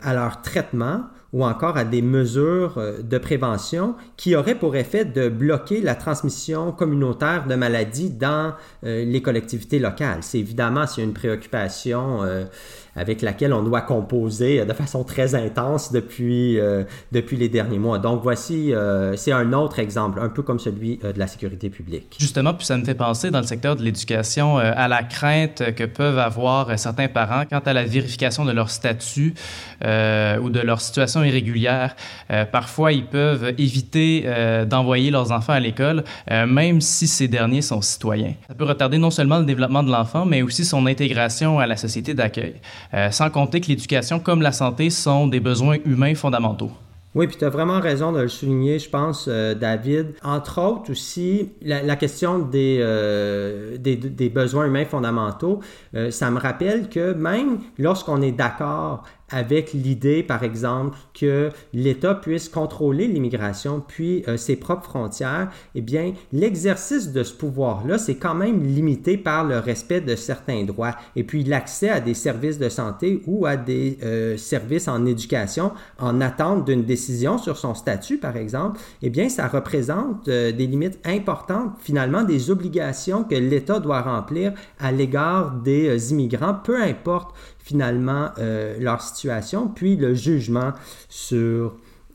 à 0.00 0.14
leur 0.14 0.42
traitement 0.42 1.06
ou 1.32 1.44
encore 1.44 1.76
à 1.76 1.84
des 1.84 2.00
mesures 2.00 2.80
de 3.02 3.18
prévention 3.18 3.96
qui 4.16 4.36
auraient 4.36 4.54
pour 4.54 4.76
effet 4.76 5.04
de 5.04 5.28
bloquer 5.28 5.80
la 5.80 5.96
transmission 5.96 6.70
communautaire 6.70 7.48
de 7.48 7.56
maladies 7.56 8.10
dans 8.10 8.54
les 8.84 9.20
collectivités 9.22 9.80
locales. 9.80 10.18
C'est 10.20 10.38
évidemment 10.38 10.82
a 10.82 11.00
une 11.00 11.14
préoccupation 11.14 12.20
avec 12.96 13.22
laquelle 13.22 13.52
on 13.52 13.62
doit 13.62 13.82
composer 13.82 14.64
de 14.64 14.72
façon 14.72 15.04
très 15.04 15.34
intense 15.34 15.92
depuis, 15.92 16.58
euh, 16.58 16.84
depuis 17.12 17.36
les 17.36 17.48
derniers 17.48 17.78
mois. 17.78 17.98
Donc 17.98 18.20
voici, 18.22 18.72
euh, 18.72 19.16
c'est 19.16 19.32
un 19.32 19.52
autre 19.52 19.78
exemple, 19.78 20.20
un 20.20 20.28
peu 20.28 20.42
comme 20.42 20.58
celui 20.58 20.98
euh, 21.04 21.12
de 21.12 21.18
la 21.18 21.26
sécurité 21.26 21.70
publique. 21.70 22.16
Justement, 22.18 22.54
puis 22.54 22.66
ça 22.66 22.76
me 22.76 22.84
fait 22.84 22.94
penser 22.94 23.30
dans 23.30 23.40
le 23.40 23.46
secteur 23.46 23.76
de 23.76 23.82
l'éducation 23.82 24.58
à 24.58 24.88
la 24.88 25.02
crainte 25.02 25.74
que 25.74 25.84
peuvent 25.84 26.18
avoir 26.18 26.78
certains 26.78 27.08
parents 27.08 27.44
quant 27.48 27.60
à 27.64 27.72
la 27.72 27.84
vérification 27.84 28.44
de 28.44 28.52
leur 28.52 28.70
statut 28.70 29.34
ou 29.82 30.50
de 30.50 30.60
leur 30.60 30.80
situation 30.80 31.22
irrégulière. 31.22 31.94
parfois, 32.52 32.92
ils 32.92 33.06
peuvent 33.06 33.52
éviter 33.58 34.26
d'envoyer 34.68 35.10
leurs 35.10 35.32
enfants 35.32 35.52
à 35.52 35.60
l'école, 35.60 36.04
même 36.30 36.80
si 36.80 37.06
ces 37.06 37.28
derniers 37.28 37.62
sont 37.62 37.82
citoyens. 37.82 38.34
Ça 38.48 38.54
peut 38.54 38.64
retarder 38.64 38.98
non 38.98 39.10
seulement 39.10 39.38
le 39.38 39.44
développement 39.44 39.82
de 39.82 39.90
l'enfant, 39.90 40.24
mais 40.24 40.42
aussi 40.42 40.64
son 40.64 40.86
intégration 40.86 41.58
à 41.58 41.66
la 41.66 41.76
société 41.76 42.14
d'accueil. 42.14 42.54
Euh, 42.94 43.10
sans 43.10 43.30
compter 43.30 43.60
que 43.60 43.68
l'éducation 43.68 44.20
comme 44.20 44.42
la 44.42 44.52
santé 44.52 44.90
sont 44.90 45.26
des 45.26 45.40
besoins 45.40 45.76
humains 45.84 46.14
fondamentaux. 46.14 46.70
Oui, 47.14 47.26
puis 47.26 47.36
tu 47.38 47.46
as 47.46 47.48
vraiment 47.48 47.80
raison 47.80 48.12
de 48.12 48.20
le 48.20 48.28
souligner, 48.28 48.78
je 48.78 48.90
pense, 48.90 49.24
euh, 49.26 49.54
David. 49.54 50.14
Entre 50.22 50.60
autres 50.60 50.90
aussi, 50.90 51.50
la, 51.62 51.96
question 51.96 52.46
euh, 52.54 53.78
des, 53.78 53.96
des, 53.96 54.28
besoins 54.28 54.66
humains 54.66 54.84
fondamentaux, 54.84 55.60
ça 56.10 56.30
me 56.30 56.38
rappelle 56.38 56.90
que 56.90 57.14
même 57.14 57.60
lorsqu'on 57.78 58.20
est 58.20 58.32
d'accord 58.32 59.04
avec 59.30 59.72
l'idée, 59.72 60.22
par 60.22 60.44
exemple, 60.44 60.96
que 61.12 61.50
l'État 61.72 62.14
puisse 62.14 62.48
contrôler 62.48 63.08
l'immigration 63.08 63.82
puis 63.86 64.22
euh, 64.28 64.36
ses 64.36 64.56
propres 64.56 64.84
frontières, 64.84 65.50
eh 65.74 65.80
bien, 65.80 66.12
l'exercice 66.32 67.12
de 67.12 67.22
ce 67.22 67.34
pouvoir-là, 67.34 67.98
c'est 67.98 68.16
quand 68.16 68.34
même 68.34 68.62
limité 68.62 69.16
par 69.16 69.44
le 69.44 69.58
respect 69.58 70.00
de 70.00 70.14
certains 70.14 70.64
droits. 70.64 70.94
Et 71.16 71.24
puis, 71.24 71.42
l'accès 71.42 71.88
à 71.88 72.00
des 72.00 72.14
services 72.14 72.58
de 72.58 72.68
santé 72.68 73.22
ou 73.26 73.46
à 73.46 73.56
des 73.56 73.98
euh, 74.04 74.36
services 74.36 74.88
en 74.88 75.04
éducation 75.06 75.72
en 75.98 76.20
attente 76.20 76.64
d'une 76.64 76.84
décision 76.84 77.38
sur 77.38 77.56
son 77.56 77.74
statut, 77.74 78.18
par 78.18 78.36
exemple, 78.36 78.78
eh 79.02 79.10
bien, 79.10 79.28
ça 79.28 79.48
représente 79.48 80.28
euh, 80.28 80.52
des 80.52 80.66
limites 80.66 81.00
importantes, 81.04 81.72
finalement, 81.80 82.22
des 82.22 82.50
obligations 82.50 83.24
que 83.24 83.34
l'État 83.34 83.80
doit 83.80 84.02
remplir 84.02 84.52
à 84.78 84.92
l'égard 84.92 85.50
des 85.50 86.12
immigrants, 86.12 86.54
peu 86.54 86.80
importe 86.80 87.34
finalement 87.66 88.30
euh, 88.38 88.78
leur 88.78 89.02
situation, 89.02 89.66
puis 89.66 89.96
le 89.96 90.14
jugement 90.14 90.72
sur 91.08 91.74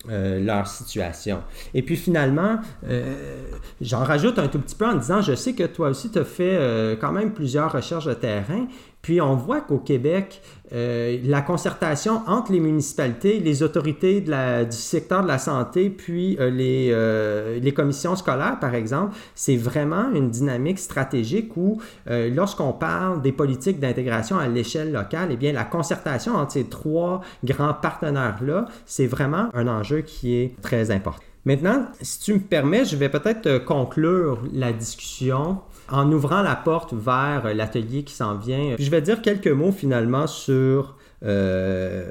euh, 0.09 0.39
leur 0.39 0.65
situation. 0.65 1.41
Et 1.73 1.81
puis 1.81 1.97
finalement, 1.97 2.59
euh, 2.87 3.43
j'en 3.81 4.05
rajoute 4.05 4.39
un 4.39 4.47
tout 4.47 4.59
petit 4.59 4.75
peu 4.75 4.85
en 4.85 4.95
disant, 4.95 5.21
je 5.21 5.35
sais 5.35 5.51
que 5.51 5.65
toi 5.65 5.89
aussi, 5.89 6.09
tu 6.09 6.19
as 6.19 6.23
fait 6.23 6.97
quand 7.01 7.11
même 7.11 7.33
plusieurs 7.33 7.73
recherches 7.73 8.05
de 8.05 8.13
terrain, 8.13 8.65
puis 9.01 9.19
on 9.19 9.35
voit 9.35 9.61
qu'au 9.61 9.79
Québec, 9.79 10.41
euh, 10.73 11.19
la 11.23 11.41
concertation 11.41 12.21
entre 12.27 12.51
les 12.51 12.59
municipalités, 12.59 13.39
les 13.39 13.63
autorités 13.63 14.21
du 14.21 14.77
secteur 14.77 15.23
de 15.23 15.27
la 15.27 15.37
santé, 15.37 15.89
puis 15.89 16.37
euh, 16.39 16.51
euh, 16.51 17.59
les, 17.59 17.73
commissions 17.73 18.15
scolaires, 18.15 18.57
par 18.59 18.75
exemple, 18.75 19.15
c'est 19.33 19.57
vraiment 19.57 20.11
une 20.13 20.29
dynamique 20.29 20.79
stratégique 20.79 21.57
où, 21.57 21.81
lorsqu'on 22.07 22.73
parle 22.73 23.21
des 23.21 23.31
politiques 23.31 23.79
d'intégration 23.79 24.37
à 24.37 24.47
l'échelle 24.47 24.91
locale, 24.91 25.29
eh 25.31 25.35
bien, 25.35 25.51
la 25.51 25.63
concertation 25.63 26.35
entre 26.35 26.53
ces 26.53 26.65
trois 26.65 27.21
grands 27.43 27.73
partenaires-là, 27.73 28.65
c'est 28.85 29.07
vraiment 29.07 29.49
un 29.53 29.67
enjeu 29.67 30.01
qui 30.01 30.35
est 30.35 30.61
très 30.61 30.91
important. 30.91 31.21
Maintenant, 31.43 31.87
si 32.01 32.19
tu 32.19 32.33
me 32.35 32.39
permets, 32.39 32.85
je 32.85 32.95
vais 32.95 33.09
peut-être 33.09 33.65
conclure 33.65 34.43
la 34.53 34.71
discussion 34.71 35.57
en 35.91 36.11
ouvrant 36.11 36.41
la 36.41 36.55
porte 36.55 36.93
vers 36.93 37.53
l'atelier 37.53 38.03
qui 38.03 38.13
s'en 38.13 38.35
vient, 38.35 38.75
je 38.79 38.89
vais 38.89 39.01
dire 39.01 39.21
quelques 39.21 39.47
mots 39.47 39.71
finalement 39.71 40.25
sur, 40.25 40.97
euh, 41.23 42.09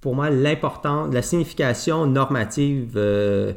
pour 0.00 0.14
moi, 0.14 0.30
l'importance, 0.30 1.12
la 1.12 1.22
signification 1.22 2.06
normative 2.06 2.94
euh, 2.96 3.52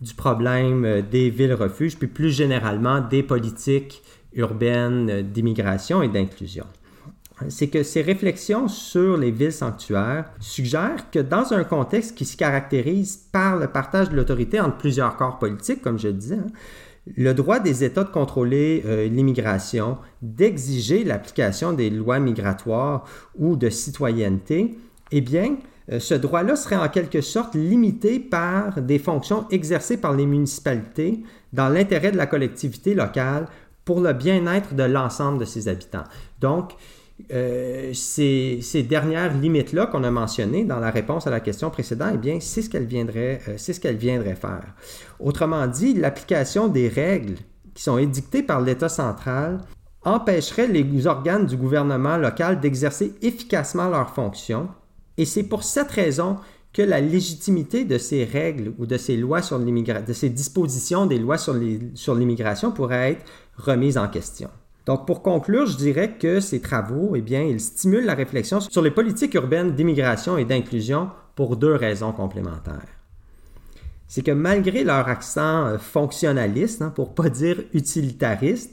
du 0.00 0.14
problème 0.14 1.02
des 1.10 1.30
villes-refuges, 1.30 1.96
puis 1.96 2.08
plus 2.08 2.30
généralement 2.30 3.00
des 3.00 3.22
politiques 3.22 4.02
urbaines 4.34 5.22
d'immigration 5.22 6.02
et 6.02 6.08
d'inclusion. 6.08 6.66
C'est 7.48 7.68
que 7.68 7.82
ces 7.82 8.00
réflexions 8.02 8.68
sur 8.68 9.16
les 9.16 9.32
villes 9.32 9.52
sanctuaires 9.52 10.26
suggèrent 10.38 11.10
que 11.10 11.18
dans 11.18 11.52
un 11.52 11.64
contexte 11.64 12.16
qui 12.16 12.24
se 12.24 12.36
caractérise 12.36 13.16
par 13.32 13.56
le 13.56 13.66
partage 13.66 14.08
de 14.08 14.16
l'autorité 14.16 14.60
entre 14.60 14.76
plusieurs 14.76 15.16
corps 15.16 15.38
politiques, 15.38 15.82
comme 15.82 15.98
je 15.98 16.08
le 16.08 16.14
disais, 16.14 16.36
hein, 16.36 16.52
le 17.06 17.32
droit 17.34 17.60
des 17.60 17.84
États 17.84 18.04
de 18.04 18.10
contrôler 18.10 18.82
euh, 18.86 19.08
l'immigration, 19.08 19.98
d'exiger 20.22 21.04
l'application 21.04 21.72
des 21.72 21.90
lois 21.90 22.18
migratoires 22.18 23.04
ou 23.38 23.56
de 23.56 23.68
citoyenneté, 23.68 24.78
eh 25.12 25.20
bien, 25.20 25.56
euh, 25.92 26.00
ce 26.00 26.14
droit-là 26.14 26.56
serait 26.56 26.76
en 26.76 26.88
quelque 26.88 27.20
sorte 27.20 27.54
limité 27.54 28.18
par 28.18 28.80
des 28.80 28.98
fonctions 28.98 29.46
exercées 29.50 29.98
par 29.98 30.14
les 30.14 30.26
municipalités 30.26 31.22
dans 31.52 31.68
l'intérêt 31.68 32.10
de 32.10 32.16
la 32.16 32.26
collectivité 32.26 32.94
locale 32.94 33.46
pour 33.84 34.00
le 34.00 34.14
bien-être 34.14 34.74
de 34.74 34.84
l'ensemble 34.84 35.38
de 35.38 35.44
ses 35.44 35.68
habitants. 35.68 36.04
Donc, 36.40 36.72
euh, 37.32 37.92
ces, 37.94 38.86
dernières 38.88 39.34
limites-là 39.34 39.86
qu'on 39.86 40.02
a 40.04 40.10
mentionnées 40.10 40.64
dans 40.64 40.80
la 40.80 40.90
réponse 40.90 41.26
à 41.26 41.30
la 41.30 41.40
question 41.40 41.70
précédente, 41.70 42.12
eh 42.14 42.18
bien, 42.18 42.38
c'est 42.40 42.60
ce 42.60 42.68
qu'elle 42.68 42.86
viendrait, 42.86 43.40
euh, 43.48 43.54
c'est 43.56 43.72
ce 43.72 43.80
qu'elle 43.80 43.96
viendrait 43.96 44.34
faire. 44.34 44.74
Autrement 45.20 45.66
dit, 45.66 45.94
l'application 45.94 46.68
des 46.68 46.88
règles 46.88 47.36
qui 47.72 47.82
sont 47.82 47.98
édictées 47.98 48.42
par 48.42 48.60
l'État 48.60 48.88
central 48.88 49.60
empêcherait 50.02 50.66
les 50.66 51.06
organes 51.06 51.46
du 51.46 51.56
gouvernement 51.56 52.16
local 52.16 52.60
d'exercer 52.60 53.14
efficacement 53.22 53.88
leurs 53.88 54.10
fonctions, 54.10 54.68
et 55.16 55.24
c'est 55.24 55.44
pour 55.44 55.62
cette 55.62 55.92
raison 55.92 56.38
que 56.72 56.82
la 56.82 57.00
légitimité 57.00 57.84
de 57.84 57.96
ces 57.96 58.24
règles 58.24 58.74
ou 58.78 58.86
de 58.86 58.96
ces 58.96 59.16
lois 59.16 59.40
sur 59.40 59.58
l'immigration, 59.58 60.04
de 60.06 60.12
ces 60.12 60.28
dispositions 60.28 61.06
des 61.06 61.20
lois 61.20 61.38
sur 61.38 61.54
l'immigration 62.14 62.72
pourrait 62.72 63.12
être 63.12 63.24
remise 63.56 63.96
en 63.96 64.08
question. 64.08 64.50
Donc, 64.86 65.06
pour 65.06 65.22
conclure, 65.22 65.66
je 65.66 65.76
dirais 65.76 66.16
que 66.18 66.40
ces 66.40 66.60
travaux, 66.60 67.16
eh 67.16 67.22
bien, 67.22 67.42
ils 67.42 67.60
stimulent 67.60 68.04
la 68.04 68.14
réflexion 68.14 68.60
sur 68.60 68.82
les 68.82 68.90
politiques 68.90 69.34
urbaines 69.34 69.74
d'immigration 69.74 70.36
et 70.36 70.44
d'inclusion 70.44 71.08
pour 71.36 71.56
deux 71.56 71.74
raisons 71.74 72.12
complémentaires. 72.12 72.86
C'est 74.08 74.22
que 74.22 74.30
malgré 74.30 74.84
leur 74.84 75.08
accent 75.08 75.66
euh, 75.66 75.78
fonctionnaliste, 75.78 76.82
hein, 76.82 76.92
pour 76.94 77.14
pas 77.14 77.30
dire 77.30 77.62
utilitariste, 77.72 78.72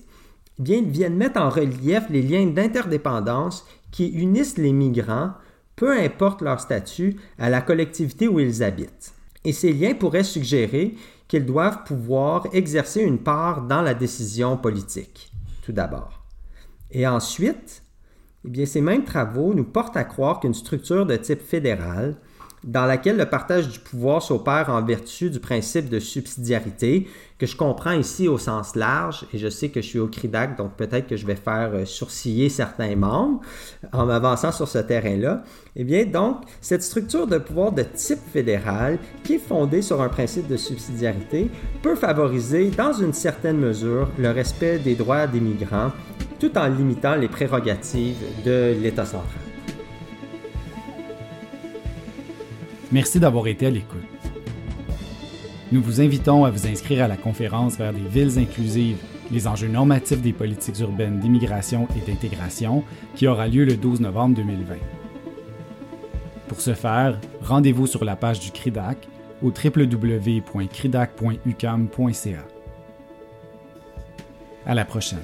eh 0.60 0.62
bien, 0.62 0.78
ils 0.78 0.90
viennent 0.90 1.16
mettre 1.16 1.40
en 1.40 1.50
relief 1.50 2.04
les 2.10 2.22
liens 2.22 2.46
d'interdépendance 2.46 3.66
qui 3.92 4.08
unissent 4.10 4.58
les 4.58 4.74
migrants, 4.74 5.32
peu 5.78 5.98
importe 5.98 6.42
leur 6.42 6.60
statut, 6.60 7.16
à 7.40 7.50
la 7.50 7.62
collectivité 7.62 8.28
où 8.28 8.40
ils 8.40 8.64
habitent. 8.64 9.14
Et 9.46 9.54
ces 9.54 9.72
liens 9.72 9.94
pourraient 9.94 10.24
suggérer 10.24 10.96
qu'ils 11.30 11.46
doivent 11.46 11.86
pouvoir 11.86 12.46
exercer 12.52 13.02
une 13.02 13.18
part 13.18 13.64
dans 13.64 13.82
la 13.82 13.94
décision 13.94 14.58
politique 14.58 15.32
tout 15.62 15.72
d'abord. 15.72 16.26
Et 16.92 17.08
ensuite, 17.08 17.84
eh 18.54 18.66
ces 18.66 18.82
mêmes 18.82 19.06
travaux 19.06 19.54
nous 19.54 19.64
portent 19.64 19.98
à 19.98 20.04
croire 20.04 20.40
qu'une 20.40 20.54
structure 20.54 21.06
de 21.06 21.16
type 21.16 21.42
fédéral 21.42 22.18
dans 22.64 22.86
laquelle 22.86 23.18
le 23.18 23.26
partage 23.26 23.70
du 23.70 23.80
pouvoir 23.80 24.22
s'opère 24.22 24.70
en 24.70 24.84
vertu 24.84 25.30
du 25.30 25.40
principe 25.40 25.90
de 25.90 26.00
subsidiarité, 26.00 27.08
que 27.40 27.48
je 27.48 27.58
comprends 27.58 27.94
ici 27.94 28.28
au 28.28 28.38
sens 28.38 28.76
large, 28.76 29.26
et 29.34 29.40
je 29.40 29.50
sais 29.50 29.70
que 29.70 29.82
je 29.82 29.88
suis 29.88 30.00
au 30.00 30.08
CRIDAC, 30.08 30.58
donc 30.58 30.76
peut-être 30.76 31.08
que 31.08 31.18
je 31.18 31.26
vais 31.26 31.36
faire 31.36 31.72
euh, 31.74 31.86
sourciller 31.86 32.50
certains 32.50 32.96
membres 32.96 33.42
en 33.92 34.06
m'avançant 34.06 34.52
sur 34.52 34.68
ce 34.68 34.78
terrain-là. 34.78 35.44
Eh 35.76 35.84
bien, 35.84 36.06
donc, 36.06 36.42
cette 36.62 36.84
structure 36.84 37.26
de 37.26 37.40
pouvoir 37.40 37.72
de 37.72 37.82
type 37.82 38.20
fédéral, 38.32 39.00
qui 39.24 39.36
est 39.36 39.40
fondée 39.40 39.82
sur 39.82 40.02
un 40.02 40.10
principe 40.10 40.48
de 40.48 40.58
subsidiarité, 40.58 41.50
peut 41.82 41.96
favoriser, 41.96 42.70
dans 42.70 42.94
une 42.94 43.14
certaine 43.14 43.58
mesure, 43.58 44.08
le 44.20 44.30
respect 44.30 44.78
des 44.78 44.94
droits 44.94 45.26
des 45.26 45.40
migrants, 45.40 45.92
tout 46.40 46.56
en 46.58 46.68
limitant 46.68 47.16
les 47.16 47.28
prérogatives 47.28 48.18
de 48.46 48.76
l'État 48.80 49.06
central. 49.06 49.51
Merci 52.92 53.20
d'avoir 53.20 53.48
été 53.48 53.66
à 53.68 53.70
l'écoute. 53.70 54.02
Nous 55.72 55.82
vous 55.82 56.02
invitons 56.02 56.44
à 56.44 56.52
vous 56.52 56.68
inscrire 56.68 57.06
à 57.06 57.08
la 57.08 57.16
conférence 57.16 57.78
vers 57.78 57.94
des 57.94 58.02
villes 58.02 58.38
inclusives, 58.38 58.98
les 59.32 59.48
enjeux 59.48 59.70
normatifs 59.70 60.22
des 60.22 60.34
politiques 60.34 60.80
urbaines 60.80 61.20
d'immigration 61.20 61.88
et 61.96 62.02
d'intégration, 62.06 62.84
qui 63.16 63.28
aura 63.28 63.48
lieu 63.48 63.64
le 63.64 63.78
12 63.78 64.02
novembre 64.02 64.36
2020. 64.36 64.76
Pour 66.50 66.60
ce 66.60 66.74
faire, 66.74 67.18
rendez-vous 67.42 67.88
sur 67.88 68.04
la 68.04 68.18
page 68.18 68.42
du 68.42 68.52
CRIDAC 68.52 69.08
au 69.42 69.48
www.cridac.ucam.ca. 69.48 72.48
À 74.66 74.76
la 74.76 74.84
prochaine. 74.84 75.20